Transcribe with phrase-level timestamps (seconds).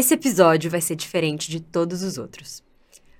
[0.00, 2.64] Esse episódio vai ser diferente de todos os outros.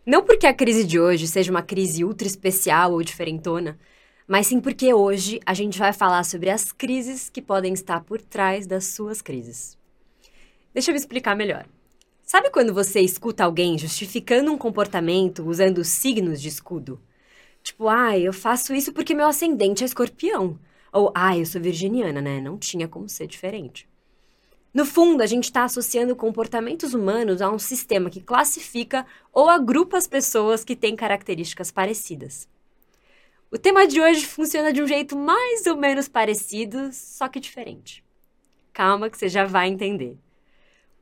[0.06, 3.78] Não porque a crise de hoje seja uma crise ultra especial ou diferentona,
[4.26, 8.18] mas sim porque hoje a gente vai falar sobre as crises que podem estar por
[8.18, 9.76] trás das suas crises.
[10.72, 11.66] Deixa eu me explicar melhor.
[12.22, 16.98] Sabe quando você escuta alguém justificando um comportamento usando signos de escudo?
[17.62, 20.58] Tipo, ah, eu faço isso porque meu ascendente é escorpião.
[20.90, 22.40] Ou, ah, eu sou virginiana, né?
[22.40, 23.86] Não tinha como ser diferente.
[24.72, 29.98] No fundo, a gente está associando comportamentos humanos a um sistema que classifica ou agrupa
[29.98, 32.48] as pessoas que têm características parecidas.
[33.50, 38.04] O tema de hoje funciona de um jeito mais ou menos parecido, só que diferente.
[38.72, 40.16] Calma que você já vai entender.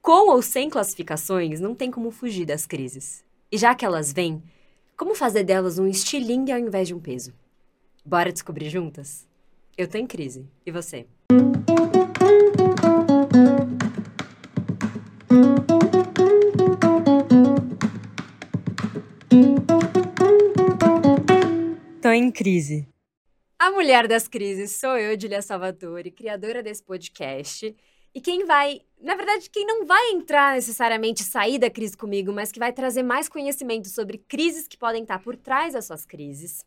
[0.01, 3.23] Com ou sem classificações, não tem como fugir das crises.
[3.52, 4.43] E já que elas vêm,
[4.96, 7.35] como fazer delas um estilingue ao invés de um peso?
[8.02, 9.29] Bora descobrir juntas?
[9.77, 10.46] Eu tô em crise.
[10.65, 11.07] E você?
[22.01, 22.88] Tô em crise.
[23.59, 27.76] A mulher das crises sou eu, Julia Salvatore, criadora desse podcast.
[28.15, 32.51] E quem vai, na verdade, quem não vai entrar necessariamente sair da crise comigo, mas
[32.51, 36.65] que vai trazer mais conhecimento sobre crises que podem estar por trás das suas crises.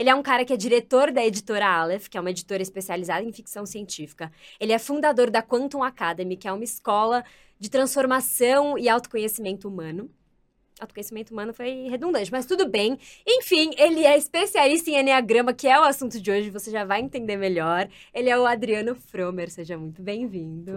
[0.00, 3.22] Ele é um cara que é diretor da editora Aleph, que é uma editora especializada
[3.22, 4.32] em ficção científica.
[4.58, 7.22] Ele é fundador da Quantum Academy, que é uma escola
[7.58, 10.10] de transformação e autoconhecimento humano
[10.80, 12.98] autoconhecimento humano foi redundante, mas tudo bem.
[13.26, 17.02] Enfim, ele é especialista em Enneagrama, que é o assunto de hoje, você já vai
[17.02, 17.86] entender melhor.
[18.14, 20.72] Ele é o Adriano Fromer, seja muito bem-vindo.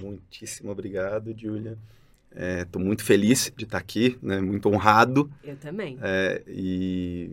[0.00, 1.76] Muitíssimo obrigado, Julia.
[2.30, 4.40] Estou é, muito feliz de estar aqui, né?
[4.40, 5.28] muito honrado.
[5.42, 5.98] Eu também.
[6.00, 7.28] É, e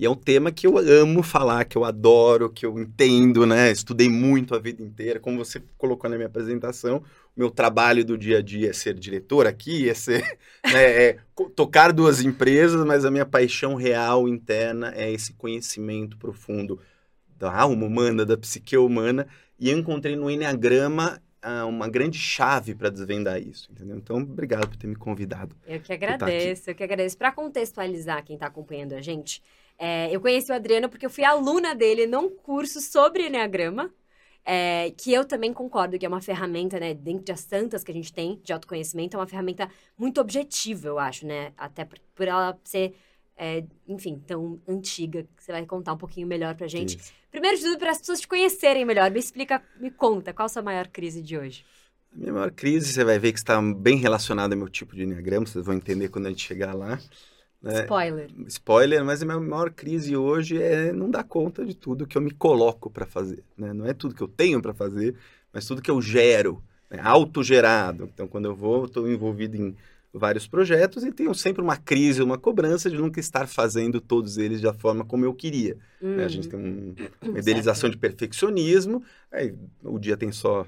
[0.00, 3.70] e é um tema que eu amo falar, que eu adoro, que eu entendo, né?
[3.70, 5.20] Estudei muito a vida inteira.
[5.20, 7.02] Como você colocou na minha apresentação,
[7.36, 10.22] o meu trabalho do dia a dia é ser diretor aqui, é ser
[10.72, 11.18] né, é
[11.54, 16.80] tocar duas empresas, mas a minha paixão real interna é esse conhecimento profundo
[17.36, 19.26] da alma humana, da psique humana.
[19.58, 23.98] E eu encontrei no Enneagrama ah, uma grande chave para desvendar isso, entendeu?
[23.98, 25.54] Então, obrigado por ter me convidado.
[25.66, 27.18] Eu que agradeço, eu que agradeço.
[27.18, 29.42] Para contextualizar quem está acompanhando a gente,
[29.82, 33.90] é, eu conheci o Adriano porque eu fui aluna dele num curso sobre Enneagrama,
[34.44, 37.94] é, que eu também concordo que é uma ferramenta, né, dentro das tantas que a
[37.94, 41.54] gente tem de autoconhecimento, é uma ferramenta muito objetiva, eu acho, né?
[41.56, 42.94] Até por, por ela ser,
[43.34, 46.98] é, enfim, tão antiga, que você vai contar um pouquinho melhor pra gente.
[46.98, 47.12] Isso.
[47.30, 50.48] Primeiro de tudo, para as pessoas te conhecerem melhor, me explica, me conta, qual a
[50.50, 51.64] sua maior crise de hoje?
[52.12, 55.04] A minha maior crise, você vai ver que está bem relacionada ao meu tipo de
[55.04, 56.98] Enneagrama, vocês vão entender quando a gente chegar lá.
[57.62, 57.82] Né?
[57.82, 58.30] Spoiler.
[58.46, 62.22] Spoiler, mas a minha maior crise hoje é não dar conta de tudo que eu
[62.22, 63.44] me coloco para fazer.
[63.56, 63.72] Né?
[63.72, 65.14] Não é tudo que eu tenho para fazer,
[65.52, 67.00] mas tudo que eu gero, né?
[67.02, 68.08] autogerado.
[68.12, 69.76] Então, quando eu vou, estou envolvido em
[70.12, 74.60] vários projetos e tenho sempre uma crise, uma cobrança de nunca estar fazendo todos eles
[74.60, 75.76] da forma como eu queria.
[76.02, 76.16] Hum.
[76.16, 76.24] Né?
[76.24, 80.66] A gente tem um, uma idealização de perfeccionismo, aí, o dia tem só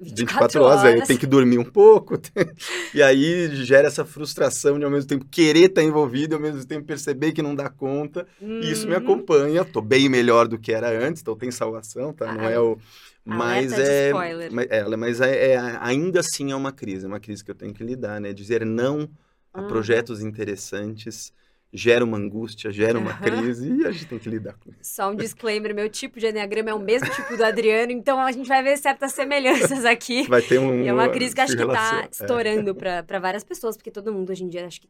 [0.00, 1.00] 24 horas, horas.
[1.00, 2.18] aí tem que dormir um pouco.
[2.94, 6.64] E aí gera essa frustração de ao mesmo tempo querer estar envolvido e ao mesmo
[6.64, 8.26] tempo perceber que não dá conta.
[8.40, 8.60] Uhum.
[8.60, 9.00] E isso me uhum.
[9.00, 9.64] acompanha.
[9.64, 12.32] Tô bem melhor do que era antes, então tem salvação, tá?
[12.32, 12.78] Não é o.
[13.24, 14.10] Mas é,
[14.50, 17.54] mas, é, mas é, é, ainda assim é uma crise, é uma crise que eu
[17.54, 18.32] tenho que lidar, né?
[18.32, 19.08] Dizer não
[19.52, 19.68] a uhum.
[19.68, 21.30] projetos interessantes
[21.72, 24.78] gera uma angústia, gera uma crise e a gente tem que lidar com isso.
[24.82, 28.32] Só um disclaimer, meu tipo de enneagrama é o mesmo tipo do Adriano, então a
[28.32, 30.26] gente vai ver certas semelhanças aqui.
[30.28, 30.82] Vai ter um...
[30.82, 32.08] E é uma crise que acho que está é.
[32.10, 33.02] estourando é.
[33.02, 34.88] para várias pessoas, porque todo mundo hoje em dia acho que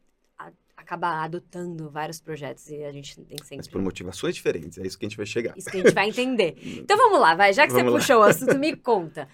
[0.76, 3.56] acaba adotando vários projetos e a gente tem sempre...
[3.58, 5.54] Mas por motivações diferentes, é isso que a gente vai chegar.
[5.56, 6.56] Isso que a gente vai entender.
[6.78, 7.98] Então vamos lá, vai, já que vamos você lá.
[7.98, 9.28] puxou o assunto, me conta.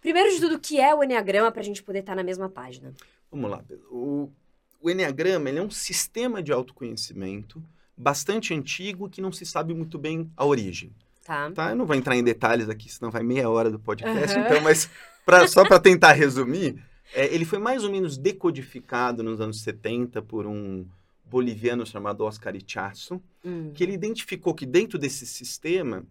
[0.00, 2.22] Primeiro de tudo, o que é o Enneagrama para a gente poder estar tá na
[2.22, 2.92] mesma página?
[3.30, 3.86] Vamos lá, Pedro.
[3.90, 4.32] O
[4.80, 7.62] o Enneagrama ele é um sistema de autoconhecimento
[7.96, 10.92] bastante antigo que não se sabe muito bem a origem.
[11.24, 11.50] Tá.
[11.50, 11.70] tá?
[11.70, 14.36] Eu não vou entrar em detalhes aqui, senão vai meia hora do podcast.
[14.36, 14.44] Uhum.
[14.44, 14.90] Então, mas
[15.24, 16.82] pra, só para tentar resumir,
[17.14, 20.86] é, ele foi mais ou menos decodificado nos anos 70 por um
[21.26, 23.70] boliviano chamado Oscar Ichazo, uhum.
[23.72, 26.04] que ele identificou que dentro desse sistema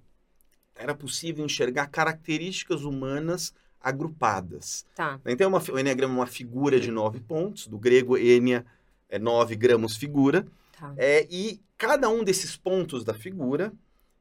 [0.76, 4.86] era possível enxergar características humanas agrupadas.
[4.96, 5.20] Tá.
[5.26, 8.66] Então, é uma, o Enneagrama é uma figura de nove pontos, do grego Enia
[9.10, 10.46] é nove gramos figura.
[10.78, 10.94] Tá.
[10.98, 13.74] É, e cada um desses pontos da figura,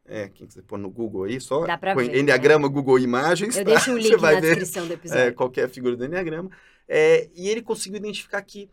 [0.07, 2.75] é, quem quiser pôr no Google aí, só Dá pra ver, Enneagrama, né?
[2.75, 3.57] Google Imagens.
[3.57, 3.71] Eu tá?
[3.73, 5.23] deixo um link na descrição do episódio.
[5.23, 6.51] É, qualquer figura do Enneagrama.
[6.89, 8.71] É, e ele conseguiu identificar que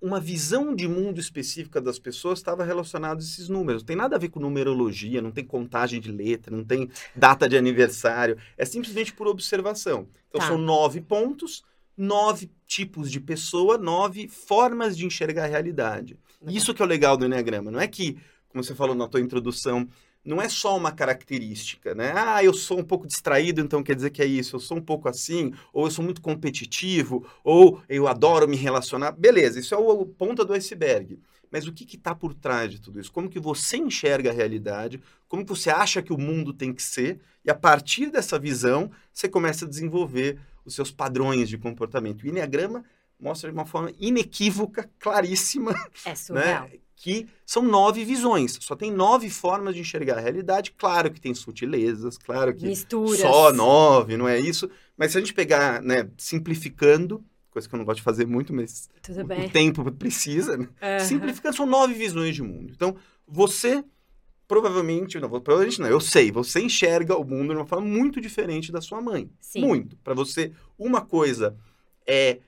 [0.00, 3.82] uma visão de mundo específica das pessoas estava relacionada a esses números.
[3.82, 7.48] Não tem nada a ver com numerologia, não tem contagem de letra, não tem data
[7.48, 8.38] de aniversário.
[8.56, 10.08] É simplesmente por observação.
[10.28, 10.46] Então, tá.
[10.46, 11.64] são nove pontos,
[11.96, 16.16] nove tipos de pessoa, nove formas de enxergar a realidade.
[16.46, 17.70] Isso que é o legal do Enneagrama.
[17.70, 18.16] Não é que,
[18.48, 19.88] como você falou na tua introdução,
[20.28, 22.12] não é só uma característica, né?
[22.14, 24.56] Ah, eu sou um pouco distraído, então quer dizer que é isso.
[24.56, 29.12] Eu sou um pouco assim, ou eu sou muito competitivo, ou eu adoro me relacionar.
[29.12, 31.18] Beleza, isso é o, o ponta do iceberg.
[31.50, 33.10] Mas o que está por trás de tudo isso?
[33.10, 35.00] Como que você enxerga a realidade?
[35.26, 37.20] Como que você acha que o mundo tem que ser?
[37.42, 42.22] E a partir dessa visão, você começa a desenvolver os seus padrões de comportamento.
[42.22, 42.84] O Enneagrama
[43.18, 45.72] mostra de uma forma inequívoca, claríssima,
[46.04, 46.64] É surreal.
[46.68, 46.72] né?
[47.00, 48.58] Que são nove visões.
[48.60, 50.72] Só tem nove formas de enxergar a realidade.
[50.76, 53.20] Claro que tem sutilezas, claro que Misturas.
[53.20, 54.68] só nove, não é isso.
[54.96, 58.52] Mas se a gente pegar, né, simplificando, coisa que eu não gosto de fazer muito,
[58.52, 59.48] mas o bem.
[59.48, 60.68] tempo precisa, né?
[60.82, 60.98] Aham.
[60.98, 62.72] Simplificando, são nove visões de mundo.
[62.74, 62.96] Então,
[63.26, 63.84] você
[64.48, 68.72] provavelmente, não, provavelmente não, eu sei, você enxerga o mundo de uma forma muito diferente
[68.72, 69.30] da sua mãe.
[69.40, 69.60] Sim.
[69.60, 69.96] Muito.
[69.98, 71.56] Para você, uma coisa
[72.04, 72.40] é,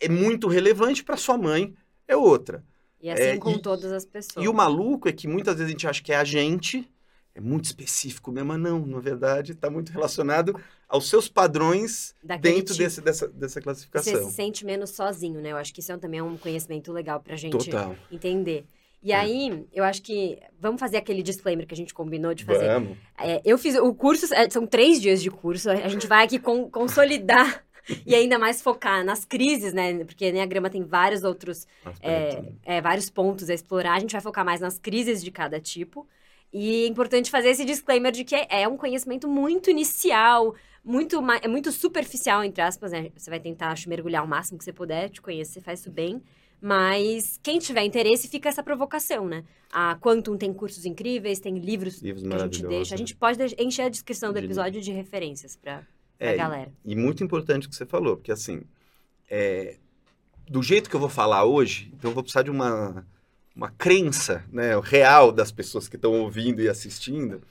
[0.00, 1.74] é muito relevante, para sua mãe
[2.08, 2.64] é outra.
[3.00, 4.44] E assim É, com e- todas as pessoas.
[4.44, 6.88] E o maluco é que muitas vezes a gente acha que é a gente,
[7.34, 10.58] é muito específico mesmo, mas não, na verdade, está muito relacionado
[10.88, 12.84] aos seus padrões Daquele dentro tipo.
[12.84, 14.28] desse, dessa, dessa Você classificação.
[14.28, 15.52] se sente menos sozinho, né?
[15.52, 17.94] Eu acho que isso é também é um conhecimento legal pra gente Total.
[18.10, 18.66] entender.
[19.02, 19.16] E É.
[19.16, 20.38] aí, eu acho que.
[20.58, 22.66] Vamos fazer aquele disclaimer que a gente combinou de fazer.
[22.66, 22.96] Vamos.
[23.20, 26.38] É, eu fiz o curso, é, são três dias de curso, a gente vai aqui
[26.38, 27.62] con- consolidar
[28.06, 30.04] e ainda mais focar nas crises, né?
[30.04, 32.54] Porque Enneagrama tem vários outros, Aspecto.
[32.64, 36.06] é, vários pontos a explorar, a gente vai focar mais nas crises de cada tipo.
[36.52, 40.54] E é importante fazer esse disclaimer de que é, é um conhecimento muito inicial,
[40.84, 43.10] muito, é muito superficial, entre aspas, né?
[43.16, 46.22] Você vai tentar, acho, mergulhar o máximo que você puder, te conhecer, faz isso bem.
[46.60, 49.44] Mas quem tiver interesse, fica essa provocação, né?
[49.70, 52.94] A Quantum tem cursos incríveis, tem livros Livros que a gente deixa.
[52.94, 55.86] A gente pode de- encher a descrição do episódio de referências pra,
[56.18, 56.72] É, galera.
[56.84, 58.62] E muito importante o que você falou, porque assim,
[59.30, 59.76] é,
[60.48, 63.06] do jeito que eu vou falar hoje, então eu vou precisar de uma,
[63.54, 67.42] uma crença né, real das pessoas que estão ouvindo e assistindo,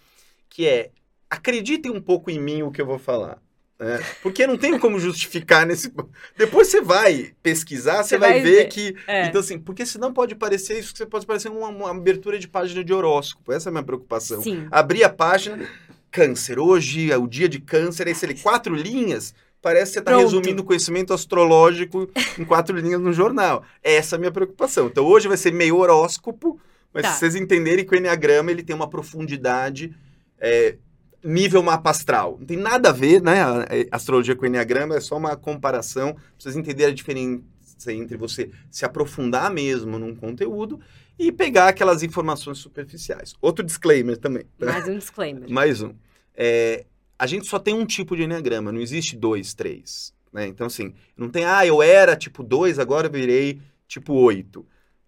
[0.49, 0.89] que é,
[1.29, 3.41] acreditem um pouco em mim o que eu vou falar.
[3.77, 3.99] né?
[4.23, 5.91] Porque não tem como justificar nesse...
[6.37, 8.65] Depois você vai pesquisar, você, Você vai, vai ver, ver.
[8.69, 8.95] que...
[9.05, 9.25] É.
[9.27, 12.47] Então assim, porque senão pode parecer isso, que você pode parecer uma, uma abertura de
[12.47, 13.51] página de horóscopo.
[13.51, 14.41] Essa é a minha preocupação.
[14.41, 14.65] Sim.
[14.71, 15.67] Abrir a página,
[16.15, 16.57] câncer.
[16.59, 20.17] Hoje é o dia de câncer, aí você lê quatro linhas, parece que você está
[20.17, 22.09] resumindo o conhecimento astrológico
[22.39, 23.63] em quatro linhas no jornal.
[23.83, 24.87] Essa é a minha preocupação.
[24.87, 26.57] Então hoje vai ser meio horóscopo,
[26.93, 27.11] mas Tá.
[27.11, 29.93] se vocês entenderem que o Enneagrama ele tem uma profundidade
[30.39, 30.77] é,
[31.21, 32.37] nível mapa astral.
[32.39, 33.41] Não tem nada a ver, né?
[33.41, 33.59] A,
[33.91, 37.43] a astrologia com o Enneagrama é só uma comparação, pra vocês entenderem a diferença
[37.89, 40.79] entre você se aprofundar mesmo num conteúdo
[41.19, 43.33] e pegar aquelas informações superficiais.
[43.41, 44.45] Outro disclaimer também.
[44.57, 44.67] tá?
[44.67, 45.49] Mais um disclaimer.
[45.49, 45.93] Mais um.
[46.35, 46.85] É,
[47.17, 50.13] a gente só tem um tipo de enneagrama, não existe dois, três.
[50.31, 50.47] Né?
[50.47, 54.65] Então, assim, não tem, ah, eu era tipo dois, agora eu virei tipo oito.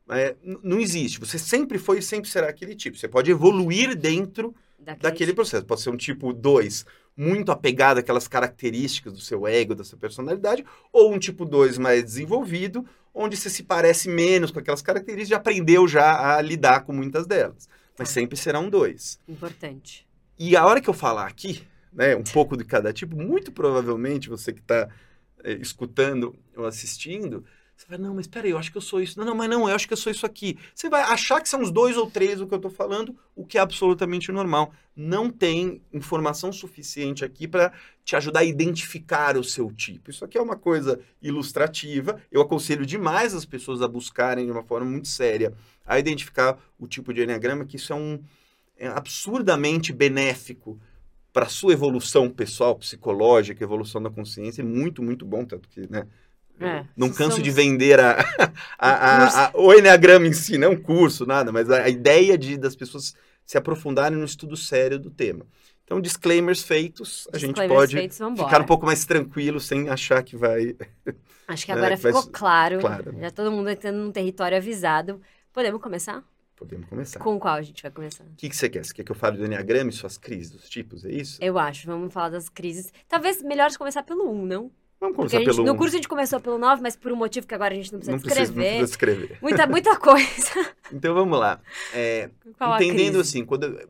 [0.10, 1.20] É, não existe.
[1.20, 2.98] Você sempre foi e sempre será aquele tipo.
[2.98, 5.66] Você pode evoluir dentro Daquele, daquele processo.
[5.66, 6.86] Pode ser um tipo dois,
[7.16, 10.64] muito apegado àquelas características do seu ego, da sua personalidade,
[10.94, 15.34] ou um tipo dois mais desenvolvido, onde você se parece menos com aquelas características e
[15.34, 17.68] aprendeu já a lidar com muitas delas.
[18.00, 19.20] Mas sempre será um dois.
[19.28, 20.07] Importante.
[20.40, 24.30] E a hora que eu falar aqui, né, um pouco de cada tipo, muito provavelmente
[24.30, 24.88] você que está
[25.44, 27.44] escutando ou assistindo,
[27.78, 29.20] você vai, não, mas peraí, eu acho que eu sou isso.
[29.20, 30.58] Não, não, mas não, eu acho que eu sou isso aqui.
[30.74, 33.46] Você vai achar que são os dois ou três o que eu estou falando, o
[33.46, 34.74] que é absolutamente normal.
[34.96, 37.72] Não tem informação suficiente aqui para
[38.04, 40.10] te ajudar a identificar o seu tipo.
[40.10, 42.20] Isso aqui é uma coisa ilustrativa.
[42.32, 45.54] Eu aconselho demais as pessoas a buscarem de uma forma muito séria
[45.86, 48.20] a identificar o tipo de enneagrama, que isso é um é
[48.88, 50.80] absurdamente benéfico
[51.34, 55.90] para a sua evolução pessoal, psicológica, evolução da consciência, é muito, muito bom, tanto que,
[55.92, 56.08] né?
[56.60, 58.18] É, não canso somos- de vender a,
[58.80, 62.38] a, a- a- o Enneagrama em si, não é um curso, nada, mas a, ideia
[62.38, 63.14] de das pessoas
[63.46, 65.46] se aprofundarem no estudo sério do tema.
[65.84, 70.36] Então, disclaimers feitos, a gente pode feitos, ficar um pouco mais tranquilo sem achar que
[70.36, 70.76] vai.
[71.48, 72.80] Acho que né, agora vai ficou su- claro.
[72.80, 73.16] claro.
[73.22, 75.22] Já todo mundo entrando num território avisado.
[75.54, 76.24] Podemos começar?
[76.58, 77.20] Podemos começar.
[77.20, 78.24] Com qual a gente vai começar?
[78.24, 78.84] O que, que você quer?
[78.84, 81.38] Você quer que eu fale do Enneagrama e suas crises, dos tipos, é isso?
[81.40, 82.92] Eu acho, vamos falar das crises.
[83.08, 84.72] Talvez melhor começar pelo 1, não?
[85.00, 87.46] Vamos começar gente, pelo no curso a gente começou pelo 9, mas por um motivo
[87.46, 88.70] que agora a gente não precisa não precisa, não descrever.
[88.78, 89.38] precisa escrever.
[89.40, 90.74] Muita, muita coisa.
[90.92, 91.62] Então vamos lá.
[91.94, 93.88] É, Qual a entendendo assim, quando,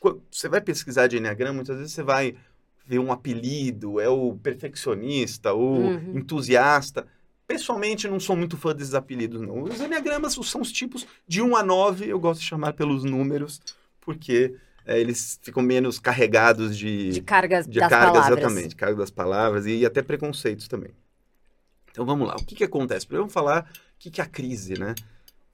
[0.00, 2.34] quando você vai pesquisar de Enneagrama, muitas vezes você vai
[2.86, 6.12] ver um apelido, é o perfeccionista, o Uhum.
[6.16, 7.06] entusiasta.
[7.46, 9.62] Pessoalmente, não sou muito fã desses apelidos, não.
[9.62, 13.60] Os Enneagramas são os tipos de 1 a 9, eu gosto de chamar pelos números,
[14.00, 18.38] porque é, eles ficam menos carregados de, De cargas de das cargas, palavras.
[18.38, 20.90] exatamente, carga das palavras e até preconceitos também.
[21.90, 23.06] Então vamos lá, o que, que acontece?
[23.06, 24.94] Primeiro vamos falar o que, que é a crise, né?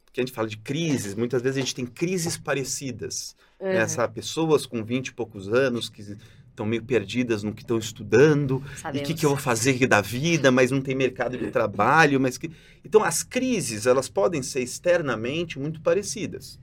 [0.04, 3.34] Porque a gente fala de crises, muitas vezes a gente tem crises parecidas.
[3.58, 3.68] Uhum.
[3.68, 3.86] Né?
[3.88, 4.14] Sabe?
[4.14, 6.18] Pessoas com 20 e poucos anos que
[6.52, 9.08] estão meio perdidas no que estão estudando, e o Sabemos.
[9.08, 12.50] que, que eu vou fazer da vida, mas não tem mercado de trabalho, mas que...
[12.84, 16.60] Então as crises, elas podem ser externamente muito parecidas.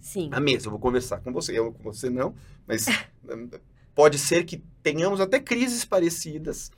[0.00, 0.30] Sim.
[0.32, 2.34] A mesa, eu vou conversar com você, eu com você não,
[2.66, 2.86] mas
[3.94, 6.70] pode ser que tenhamos até crises parecidas.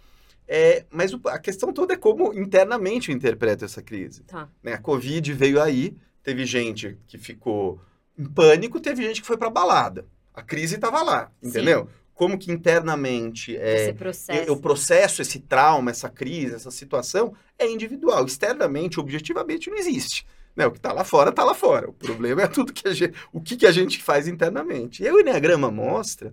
[0.49, 4.23] É, mas a questão toda é como internamente eu interpreto essa crise.
[4.23, 4.49] Tá.
[4.63, 4.75] né?
[4.75, 7.81] A Covid veio aí, teve gente que ficou
[8.17, 10.07] em pânico, teve gente que foi para balada.
[10.33, 11.51] A crise estava lá, Sim.
[12.17, 13.95] Como que internamente é,
[14.31, 18.25] eu, eu processo esse trauma, essa crise, essa situação, é individual.
[18.25, 20.27] Externamente, objetivamente, não existe.
[20.57, 20.67] Né?
[20.67, 21.91] O que está lá fora, está lá fora.
[21.91, 25.03] O problema é tudo que a gente, o que, que a gente faz internamente.
[25.03, 26.33] E aí o Enneagrama mostra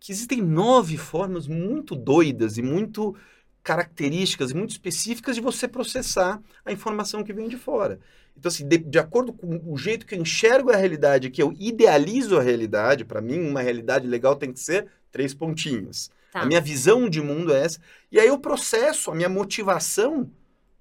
[0.00, 3.16] que existem nove formas muito doidas e muito
[3.62, 8.00] características e muito específicas de você processar a informação que vem de fora.
[8.36, 11.54] Então, assim, de, de acordo com o jeito que eu enxergo a realidade, que eu
[11.56, 16.10] idealizo a realidade, para mim, uma realidade legal tem que ser três pontinhos.
[16.32, 16.40] Tá.
[16.40, 17.78] A minha visão de mundo é essa.
[18.10, 20.28] E aí eu processo, a minha motivação,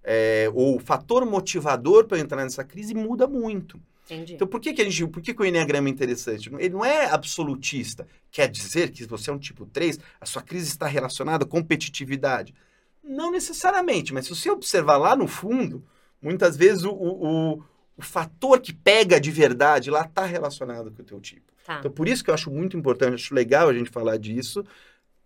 [0.03, 3.79] é, ou o fator motivador para eu entrar nessa crise muda muito.
[4.05, 4.33] Entendi.
[4.33, 6.51] Então, por que, que a gente, por que, que o Enneagrama é interessante?
[6.57, 8.07] Ele não é absolutista.
[8.31, 11.47] Quer dizer que se você é um tipo 3, a sua crise está relacionada à
[11.47, 12.55] competitividade.
[13.03, 15.85] Não necessariamente, mas se você observar lá no fundo,
[16.19, 17.63] muitas vezes o, o,
[18.03, 21.51] o, fator que pega de verdade lá está relacionado com o teu tipo.
[21.65, 21.79] Tá.
[21.79, 24.63] Então, por isso que eu acho muito importante, acho legal a gente falar disso,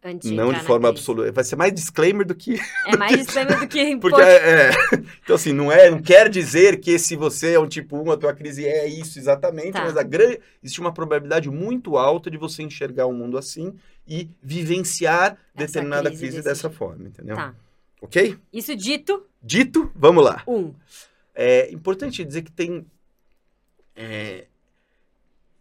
[0.04, 1.32] Antes não de forma absoluta.
[1.32, 4.72] Vai ser mais disclaimer do que É mais disclaimer do que porque é, é.
[5.24, 8.18] Então, assim, não é, não quer dizer que se você é um tipo 1, a
[8.18, 9.84] tua crise é isso exatamente, Tá.
[9.84, 13.74] mas a grande, existe uma probabilidade muito alta de você enxergar o mundo assim
[14.08, 17.36] e vivenciar Essa determinada crise crise, dessa forma, entendeu?
[17.36, 17.54] Tá.
[18.02, 18.38] Ok?
[18.54, 20.44] Isso dito, Dito, vamos lá.
[20.48, 20.74] um.
[21.40, 22.84] É importante dizer que tem.
[23.96, 24.48] é,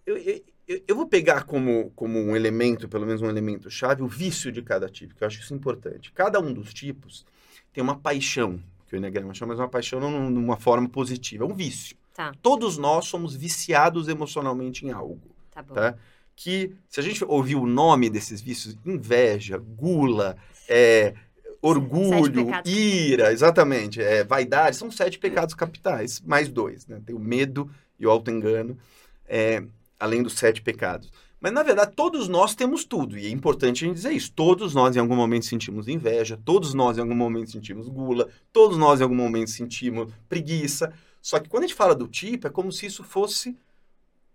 [0.07, 4.07] eu, eu- eu- vou pegar como, como um elemento, pelo menos um elemento chave, o
[4.09, 6.13] vício de cada tipo, que eu acho isso importante.
[6.13, 7.25] Cada um dos tipos
[7.73, 11.47] tem uma paixão, que o Enneagrama chama, mas uma paixão não numa forma positiva, é
[11.47, 11.97] um vício.
[12.15, 15.75] Tá, Todos nós somos viciados emocionalmente em algo, tá bom.
[15.75, 15.95] tá?
[16.35, 20.37] Que, se a gente ouvir o nome desses vícios, inveja, gula,
[20.69, 21.15] é,
[21.63, 27.01] orgulho, ira, exatamente, é, vaidade, são sete pecados capitais, mais dois, né?
[27.05, 28.77] Tem o medo e o auto-engano,
[29.27, 29.63] é,
[29.99, 31.11] além dos sete pecados.
[31.41, 34.33] Mas, na verdade, todos nós temos tudo, e é importante a gente dizer isso.
[34.33, 38.79] Todos nós, em algum momento, sentimos inveja, todos nós, em algum momento, sentimos gula, todos
[38.79, 40.93] nós, em algum momento, sentimos preguiça.
[41.21, 43.57] Só que quando a gente fala do tipo, é como se isso fosse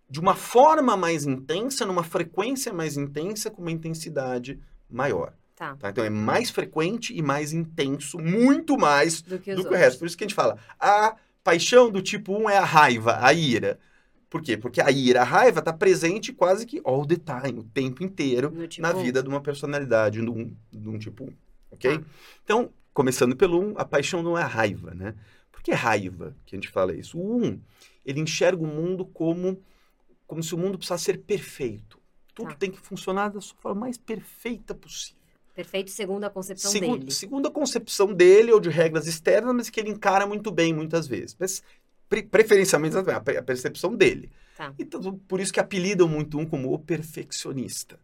[0.10, 4.60] de uma forma mais intensa, numa frequência mais intensa, com uma intensidade
[4.90, 5.34] maior.
[5.62, 5.76] Tá.
[5.76, 5.90] tá?
[5.92, 10.00] Então, é mais frequente e mais intenso, muito mais Do que do que o resto.
[10.00, 13.32] Por isso que a gente fala, a paixão do tipo 1 é a raiva, a
[13.32, 13.80] ira.
[14.28, 14.58] Por quê?
[14.58, 18.50] Porque a ira, a raiva está presente quase que all the time, o tempo inteiro,
[18.68, 19.04] tipo na um.
[19.04, 21.34] vida de uma personalidade de um, de um tipo 1.
[21.70, 21.96] Ok?
[22.00, 22.06] Tá.
[22.44, 25.14] Então, começando pelo 1, a paixão não é a raiva, né?
[25.52, 27.20] Por que raiva que a gente fala isso?
[27.20, 27.62] O 1,
[28.04, 29.62] ele enxerga o mundo como,
[30.26, 32.00] como se o mundo precisasse ser perfeito.
[32.34, 32.56] Tudo Tá.
[32.56, 35.21] tem que funcionar da sua forma mais perfeita possível.
[35.54, 37.12] Perfeito segundo a concepção Segu- dele.
[37.12, 41.08] Segundo a concepção dele ou de regras externas, mas que ele encara muito bem muitas
[41.08, 41.36] vezes.
[41.40, 41.62] Mas
[42.08, 44.32] pre- preferencialmente a percepção dele.
[44.56, 44.74] Tá.
[44.80, 48.00] Então, por isso que apelidam muito um como o perfeccionista.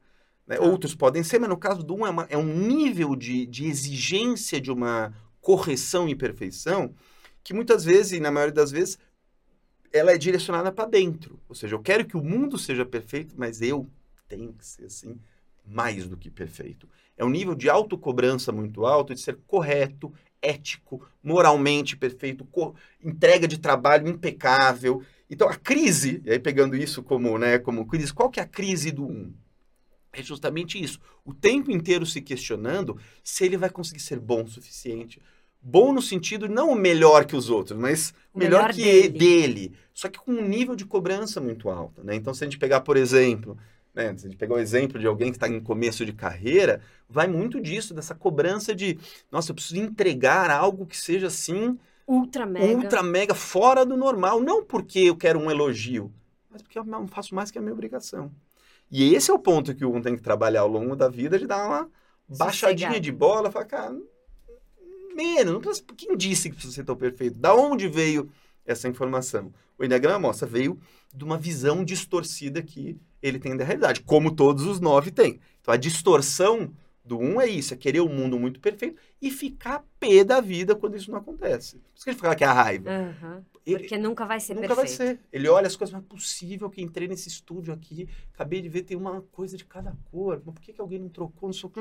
[0.46, 0.58] né?
[0.58, 0.63] Tá.
[0.63, 3.66] Outros podem ser, mas no caso do um é, uma- é um nível de, de
[3.66, 6.94] exigência de uma correção e perfeição
[7.44, 8.98] que muitas vezes, e na maioria das vezes,
[9.94, 11.39] ela é direcionada para dentro.
[11.48, 13.88] Ou seja, eu quero que o mundo seja perfeito, mas eu
[14.27, 15.18] tenho que ser assim
[15.67, 16.88] mais do que perfeito.
[17.17, 22.47] É um nível de autocobrança muito alto, de ser correto, ético, moralmente perfeito,
[23.03, 25.03] entrega de trabalho impecável.
[25.29, 28.47] Então a crise, e aí pegando isso como, né, como crise, qual que é a
[28.47, 29.33] crise do um?
[30.13, 31.00] É justamente isso.
[31.25, 35.21] O tempo inteiro se questionando se ele vai conseguir ser bom o suficiente.
[35.62, 39.19] Bom no sentido não o melhor que os outros, mas O melhor, melhor que dele.
[39.19, 39.74] dele.
[39.93, 42.03] Só que com um nível de cobrança muito alto.
[42.03, 42.15] Né?
[42.15, 43.57] Então, se a gente pegar, por exemplo,
[43.98, 46.80] né, se a gente pegar o exemplo de alguém que está em começo de carreira,
[47.10, 48.98] vai muito disso, dessa cobrança de,
[49.32, 51.77] nossa, eu preciso entregar algo que seja assim,
[52.08, 52.74] Ultra mega.
[52.77, 54.39] ultra mega fora do normal.
[54.39, 56.13] Não porque eu quero um elogio,
[56.50, 58.32] mas porque eu não faço mais que a minha obrigação.
[58.89, 61.38] E esse é o ponto que o um tem que trabalhar ao longo da vida,
[61.38, 61.89] de dar uma
[62.30, 63.04] baixadinha Sossegado.
[63.04, 63.98] de bola, falar, cara,
[65.13, 67.38] menos, não precisa, quem disse que precisa ser tão perfeito?
[67.38, 68.30] Da onde veio
[68.66, 69.51] essa informação?
[69.77, 70.80] O Enneagrama mostra, veio
[71.13, 75.39] de uma visão distorcida que ele tem da realidade, como todos os nove têm.
[75.62, 79.86] Então, a distorção do um é isso, é querer o mundo muito perfeito e ficar
[79.97, 81.77] pé da vida quando isso não acontece.
[81.77, 82.89] Por isso que ele fala que é a raiva.
[83.65, 84.97] Ele- Porque nunca vai ser Nunca perfeito.
[84.97, 85.19] vai ser.
[85.31, 88.81] Ele olha as coisas, mas é possível que entrei nesse estúdio aqui, acabei de ver,
[88.83, 90.41] tem uma coisa de cada cor.
[90.45, 91.50] Mas por que, que alguém não trocou?
[91.50, 91.79] Não quê.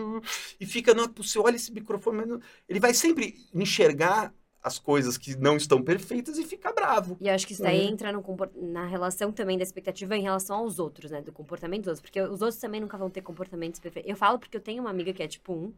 [0.60, 2.18] E fica, não é possível, olha esse microfone.
[2.18, 4.32] mas não- Ele vai sempre enxergar
[4.66, 7.16] as coisas que não estão perfeitas e fica bravo.
[7.20, 7.92] E eu acho que isso daí Uhum.
[7.92, 8.12] entra
[8.56, 11.22] na relação também da expectativa em relação aos outros, né?
[11.22, 12.00] Do comportamento dos outros.
[12.00, 14.10] Porque os outros também nunca vão ter comportamentos perfeitos.
[14.10, 15.72] Eu falo porque eu tenho uma amiga que é tipo um,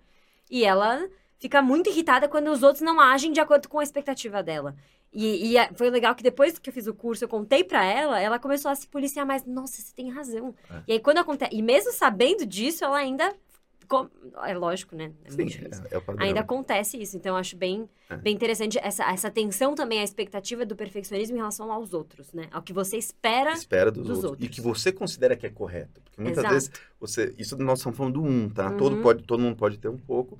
[0.50, 1.07] e ela
[1.38, 4.75] fica muito irritada quando os outros não agem de acordo com a expectativa dela.
[5.12, 7.85] E, e é- foi legal que depois que eu fiz o curso, eu contei pra
[7.85, 9.45] ela, ela começou a se policiar mais.
[9.45, 10.54] Nossa, você tem razão.
[10.71, 10.83] É.
[10.88, 11.54] E aí, quando acontece.
[11.54, 13.35] E mesmo sabendo disso, ela ainda.
[13.88, 14.09] Com-
[14.45, 15.11] É lógico, né?
[15.25, 15.49] É Sim,
[15.90, 16.02] é, é.
[16.18, 17.16] Ainda acontece isso.
[17.16, 18.16] Então, eu acho bem, É.
[18.16, 22.49] bem interessante essa, essa tensão também, a expectativa do perfeccionismo em relação aos outros, né?
[22.52, 23.52] Ao que você espera.
[23.52, 24.30] espera dos, dos outros.
[24.33, 24.47] outros.
[24.47, 26.00] E que você considera que é correto.
[26.04, 26.54] Porque muitas Exato.
[26.54, 27.35] vezes você.
[27.38, 28.71] Isso nós estamos falando do um, tá?
[28.71, 28.76] Uhum.
[28.76, 30.38] Todo, pode, todo mundo pode ter um pouco.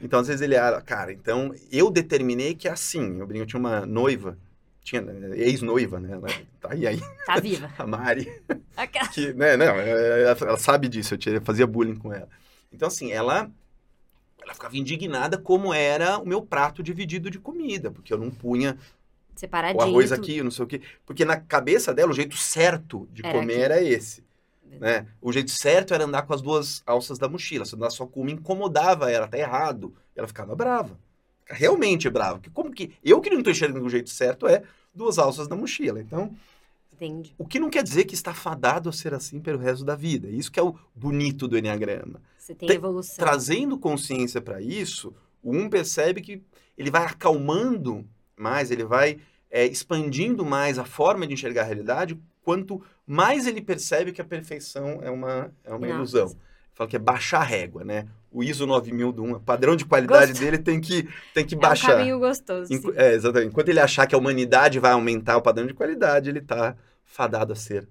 [0.00, 3.18] Então, às vezes ele ah, cara, então eu determinei que é assim.
[3.20, 4.36] Eu, brinco, eu tinha uma noiva,
[4.82, 6.12] tinha né, ex-noiva, né?
[6.12, 6.28] Ela
[6.60, 7.70] tá aí, aí, Tá viva.
[7.78, 8.30] a Mari.
[8.76, 12.28] Aquela- que, né, não, ela, sabe disso, eu fazia bullying com ela.
[12.72, 13.50] Então, assim, ela,
[14.42, 18.78] ela ficava indignada como era o meu prato dividido de comida, porque eu não punha
[19.34, 19.82] o Separadinho.
[19.82, 20.20] arroz tudo.
[20.20, 20.80] aqui, não sei o quê.
[21.06, 23.62] Porque na cabeça dela, o jeito certo de Era comer aqui.
[23.62, 24.24] era esse.
[24.78, 25.06] Né?
[25.20, 27.64] O jeito certo era andar com as duas alças da mochila.
[27.64, 29.94] Se andar só com uma, incomodava ela, tá errado.
[30.14, 30.98] Ela ficava brava.
[31.46, 32.40] Realmente brava.
[32.52, 32.92] Como que.
[33.02, 34.62] Eu que não tô enxergando o jeito certo é
[34.94, 36.00] duas alças da mochila.
[36.00, 36.36] Então,
[37.00, 37.34] Entende?
[37.38, 40.28] o que não quer dizer que está fadado a ser assim pelo resto da vida.
[40.28, 42.20] Isso que é o bonito do Enneagrama.
[42.36, 43.16] Você tem evolução.
[43.16, 46.42] Trazendo consciência para isso, o um percebe que
[46.76, 49.18] ele vai acalmando mais, ele vai
[49.50, 54.24] é, expandindo mais a forma de enxergar a realidade, quanto mais ele percebe que a
[54.24, 56.34] perfeição é uma, é uma ilusão.
[56.74, 58.06] Fala que é baixar a régua, né?
[58.30, 60.40] O ISO 9000 do 1, o padrão de qualidade Gosto.
[60.42, 61.96] dele tem que, tem que É um baixar.
[61.96, 62.72] caminho gostoso.
[62.72, 62.98] Enqu- sim.
[62.98, 63.48] é, exatamente.
[63.50, 66.76] Enquanto ele achar que a humanidade vai aumentar o padrão de qualidade, ele está
[67.14, 67.88] fadado a ser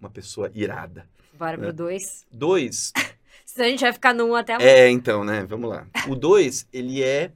[0.00, 1.08] uma pessoa irada.
[1.32, 1.72] Bora pro É.
[1.72, 2.26] dois.
[2.32, 2.92] Dois,
[3.46, 4.60] Senão a gente vai ficar no um até o.
[4.60, 5.44] É, então, né?
[5.44, 5.86] Vamos lá.
[6.08, 7.32] O 2, ele é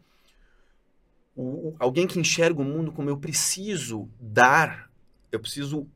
[1.37, 4.91] o- alguém que enxerga o mundo como eu preciso dar,
[5.31, 5.87] eu preciso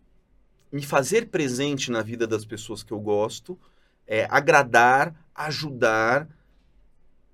[0.73, 3.59] me fazer presente na vida das pessoas que eu gosto,
[4.07, 6.29] é, agradar, ajudar,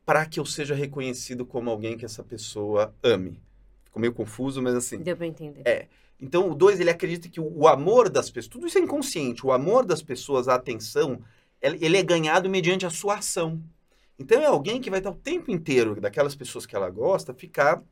[0.05, 3.41] para que eu seja reconhecido como alguém que essa pessoa ame.
[3.85, 4.99] Ficou meio confuso, mas assim.
[4.99, 5.63] Deu pra entender.
[5.65, 5.87] É.
[6.21, 9.53] Então, o dois, ele acredita que o, amor das pessoas, tudo isso é inconsciente, o
[9.53, 11.23] amor das pessoas, a atenção,
[11.63, 13.63] ele, é ganhado mediante a sua ação.
[14.19, 17.83] Então, é alguém que vai estar o tempo inteiro, daquelas pessoas que ela gosta, ficar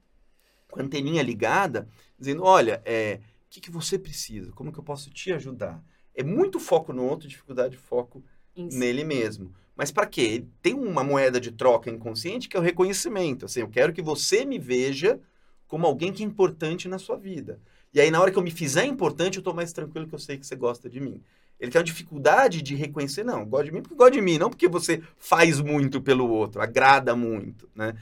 [0.71, 1.89] com a anteninha ligada,
[2.19, 4.53] dizendo, olha, é, o que, que você precisa?
[4.53, 5.83] Como que eu posso te ajudar?
[6.15, 8.23] É muito foco no outro, dificuldade de foco
[8.55, 8.63] si.
[8.77, 9.55] nele mesmo.
[9.75, 10.45] Mas para quê?
[10.61, 13.47] Tem uma moeda de troca inconsciente que é o reconhecimento.
[13.47, 15.19] Assim, eu quero que você me veja
[15.67, 17.61] como alguém que é importante na sua vida.
[17.93, 20.19] E aí, na hora que eu me fizer importante, eu tô mais tranquilo que eu
[20.19, 21.23] sei que você gosta de mim.
[21.59, 24.49] Ele tem uma dificuldade de reconhecer, não, gosta de mim porque gosta de mim, não
[24.49, 27.95] porque você faz muito pelo outro, agrada muito, né?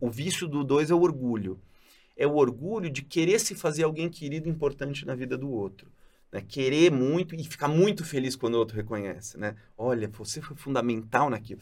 [0.00, 1.60] O, o vício do dois é o orgulho.
[2.16, 5.86] É o orgulho de querer se fazer alguém querido e importante na vida do outro.
[6.32, 6.42] Né?
[6.46, 9.54] Querer muito e ficar muito feliz quando o outro reconhece, né?
[9.76, 11.60] Olha, você foi fundamental naquilo.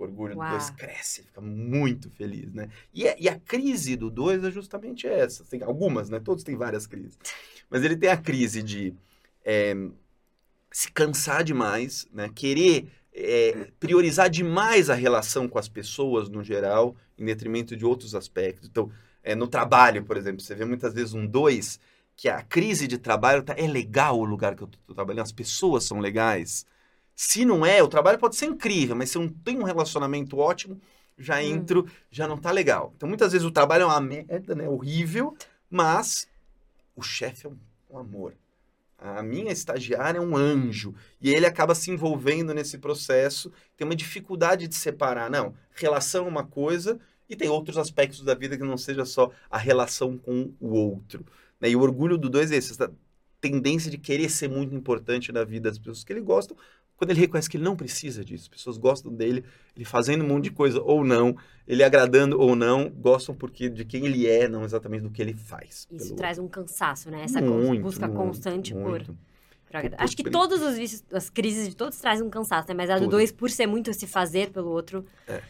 [0.00, 0.46] O orgulho Uau.
[0.48, 2.70] do dois cresce, fica muito feliz, né?
[2.94, 5.44] E, a- e a crise do dois é justamente essa.
[5.44, 6.18] Tem algumas, né?
[6.18, 7.18] Todos têm várias crises.
[7.68, 8.94] Mas ele tem a crise de
[9.44, 9.74] é,
[10.72, 12.30] se cansar demais, né?
[12.34, 18.14] Querer é, priorizar demais a relação com as pessoas no geral, em detrimento de outros
[18.14, 18.68] aspectos.
[18.68, 18.90] Então,
[19.22, 21.78] é, no trabalho, por exemplo, você vê muitas vezes um dois
[22.16, 25.32] que a crise de trabalho tá, é legal o lugar que eu estou trabalhando, as
[25.32, 26.64] pessoas são legais.
[27.22, 30.38] Se não é, o trabalho pode ser incrível, mas se eu não tem um relacionamento
[30.38, 30.80] ótimo,
[31.18, 31.40] já Hum.
[31.42, 32.94] entro, já não tá legal.
[32.96, 34.66] Então, muitas vezes o trabalho é uma merda, né?
[34.66, 35.36] Horrível,
[35.68, 36.26] mas
[36.96, 37.58] o chefe é um,
[37.90, 38.32] um amor.
[38.96, 40.94] A minha estagiária é um anjo.
[41.20, 45.28] E ele acaba se envolvendo nesse processo, tem uma dificuldade de separar.
[45.30, 49.30] Não, relação é uma coisa e tem outros aspectos da vida que não seja só
[49.50, 51.22] a relação com o outro.
[51.60, 51.68] né?
[51.68, 52.90] E o orgulho do dois é esse, essa
[53.40, 56.54] tendência de querer ser muito importante na vida das pessoas que ele gosta,
[57.00, 58.42] quando ele reconhece que ele não precisa disso.
[58.42, 59.42] As pessoas gostam dele,
[59.74, 61.34] ele fazendo um monte de coisa ou não,
[61.66, 65.32] ele agradando ou não, gostam porque de quem ele é, não exatamente do que ele
[65.32, 65.88] faz.
[65.90, 67.22] Isso pelo traz um cansaço, né?
[67.24, 69.16] Essa Muito, busca muito, constante por, muito.
[69.66, 72.74] por Acho que todos os vícios, as crises de todos trazem um cansaço, né?
[72.74, 73.12] Mas a do Tudo.
[73.12, 75.40] dois, por ser muito se fazer pelo outro, É.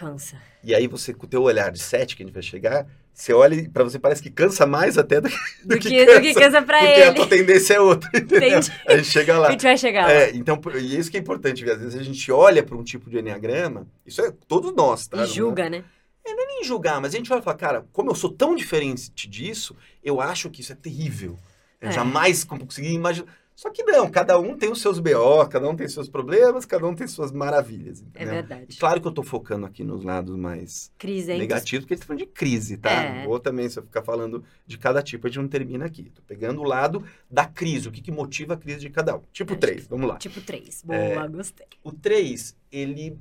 [0.00, 0.36] Cansa.
[0.64, 3.32] E aí você, com o teu olhar de sete, que a gente vai chegar, você
[3.34, 6.34] olha e pra você parece que cansa mais até do, que, Do que, do que
[6.34, 7.14] cansa pra porque a ele.
[7.14, 8.48] tua tendência é outra, entendeu?
[8.58, 8.72] Entendi.
[8.86, 9.50] A gente chega A lá.
[9.50, 10.12] gente vai chegar lá.
[10.12, 12.82] É, então, por- e isso que é importante, às vezes a gente olha para um
[12.82, 15.22] tipo de enneagrama, isso é todos nós, tá?
[15.22, 15.84] E julga, né?
[16.24, 18.54] Não é nem julgar, mas a gente olha e fala, cara, como eu sou tão
[18.54, 21.38] diferente disso, eu acho que isso é terrível.
[21.80, 21.92] Eu É.
[21.92, 23.26] jamais consegui imaginar.
[23.60, 26.86] Só que não, cada um tem os seus BO, cada um tem seus problemas, cada
[26.86, 28.00] um tem suas maravilhas.
[28.00, 28.32] É entendeu?
[28.36, 28.64] verdade.
[28.70, 32.02] E claro que eu tô focando aqui nos lados mais Crise, negativos, porque a gente
[32.04, 32.90] tá falando de crise, tá?
[32.90, 33.26] É.
[33.26, 36.04] Vou também, se eu ficar falando de cada tipo, a gente não termina aqui.
[36.04, 39.22] Tô pegando o lado da crise, o que, que motiva a crise de cada um.
[39.30, 40.16] Tipo Acho 3, vamos lá.
[40.16, 40.82] Tipo 3.
[40.86, 41.28] Boa, É.
[41.28, 41.66] gostei.
[41.84, 43.18] O 3, ele,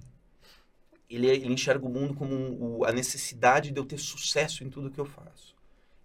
[1.10, 4.69] ele, ele enxerga o mundo como um- o- a necessidade de eu ter sucesso em
[4.69, 5.54] tudo que eu faço.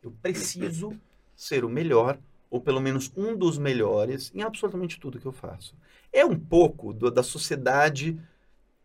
[0.03, 0.93] Eu preciso
[1.37, 2.19] ser o melhor,
[2.55, 5.75] ou pelo menos um dos melhores, em absolutamente tudo que eu faço.
[6.13, 8.17] É um pouco do- da sociedade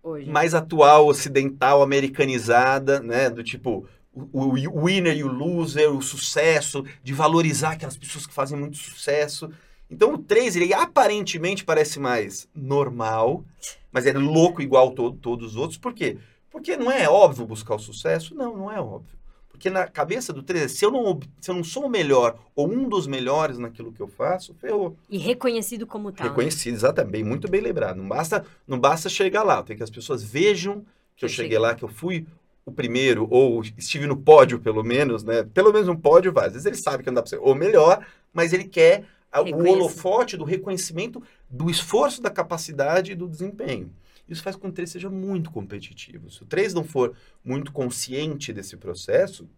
[0.01, 0.27] Hoje.
[0.27, 3.29] mais atual, ocidental, americanizada, né?
[3.29, 8.33] Do tipo, o, o- winner e o loser, o sucesso, de valorizar aquelas pessoas que
[8.33, 9.51] fazem muito sucesso.
[9.87, 13.45] Então o 3, ele aparentemente parece mais normal,
[13.91, 15.77] mas é louco igual to- todos os outros.
[15.77, 16.17] Por quê?
[16.49, 18.33] Porque não é óbvio buscar o sucesso?
[18.33, 19.18] Não, não é óbvio.
[19.59, 22.71] Porque na cabeça do 3, se eu não, se eu não sou o melhor ou
[22.71, 24.95] um dos melhores naquilo que eu faço, ferrou.
[25.09, 26.23] E reconhecido como tal.
[26.23, 26.29] né?
[26.29, 27.97] Reconhecido, exatamente, muito bem lembrado.
[27.97, 30.85] Não basta, não basta chegar lá, tem que as pessoas vejam
[31.17, 31.57] que eu Eu cheguei cheguei.
[31.59, 32.25] lá, que eu fui
[32.65, 35.43] o primeiro, ou estive no pódio, pelo menos, né?
[35.53, 36.47] Pelo menos um pódio vai.
[36.47, 39.03] Às vezes ele sabe que não dá pra ser o melhor, mas ele quer
[39.35, 43.91] o holofote do reconhecimento do esforço, da capacidade e do desempenho.
[44.29, 46.29] Isso faz com que o 3 seja muito competitivo.
[46.29, 49.49] Se o 3 não for muito consciente desse processo,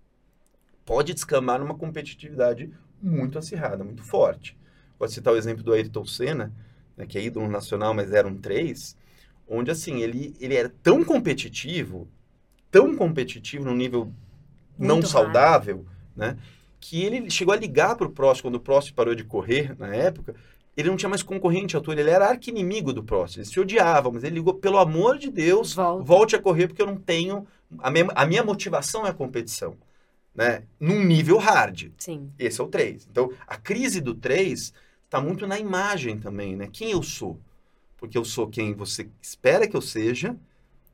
[0.86, 4.58] pode descambar numa competitividade muito acirrada, muito forte.
[4.98, 6.54] Pode citar o exemplo do Ayrton Senna,
[6.96, 8.96] né, que é ídolo nacional, mas era um 3,
[9.48, 12.08] onde assim, ele, ele era tão competitivo,
[12.70, 14.14] tão competitivo num nível
[14.78, 16.38] não Muito saudável, né,
[16.80, 19.94] que ele chegou a ligar para o Prost, quando o Prost parou de correr na
[19.94, 20.36] época,
[20.76, 24.24] ele não tinha mais concorrente à ele era arqui-inimigo do Prost, eles se odiavam, mas
[24.24, 26.04] ele ligou, pelo amor de Deus, Volta.
[26.04, 27.46] volte a correr porque eu não tenho,
[27.80, 29.76] a minha, a minha motivação é a competição,
[30.34, 31.92] né, num nível hard.
[31.98, 32.32] Sim.
[32.40, 33.08] Esse é o 3.
[33.12, 34.74] Então, a crise do 3
[35.06, 36.70] está muito na imagem também, né?
[36.72, 37.38] Quem eu sou?
[37.98, 40.36] Porque eu sou quem você espera que eu seja,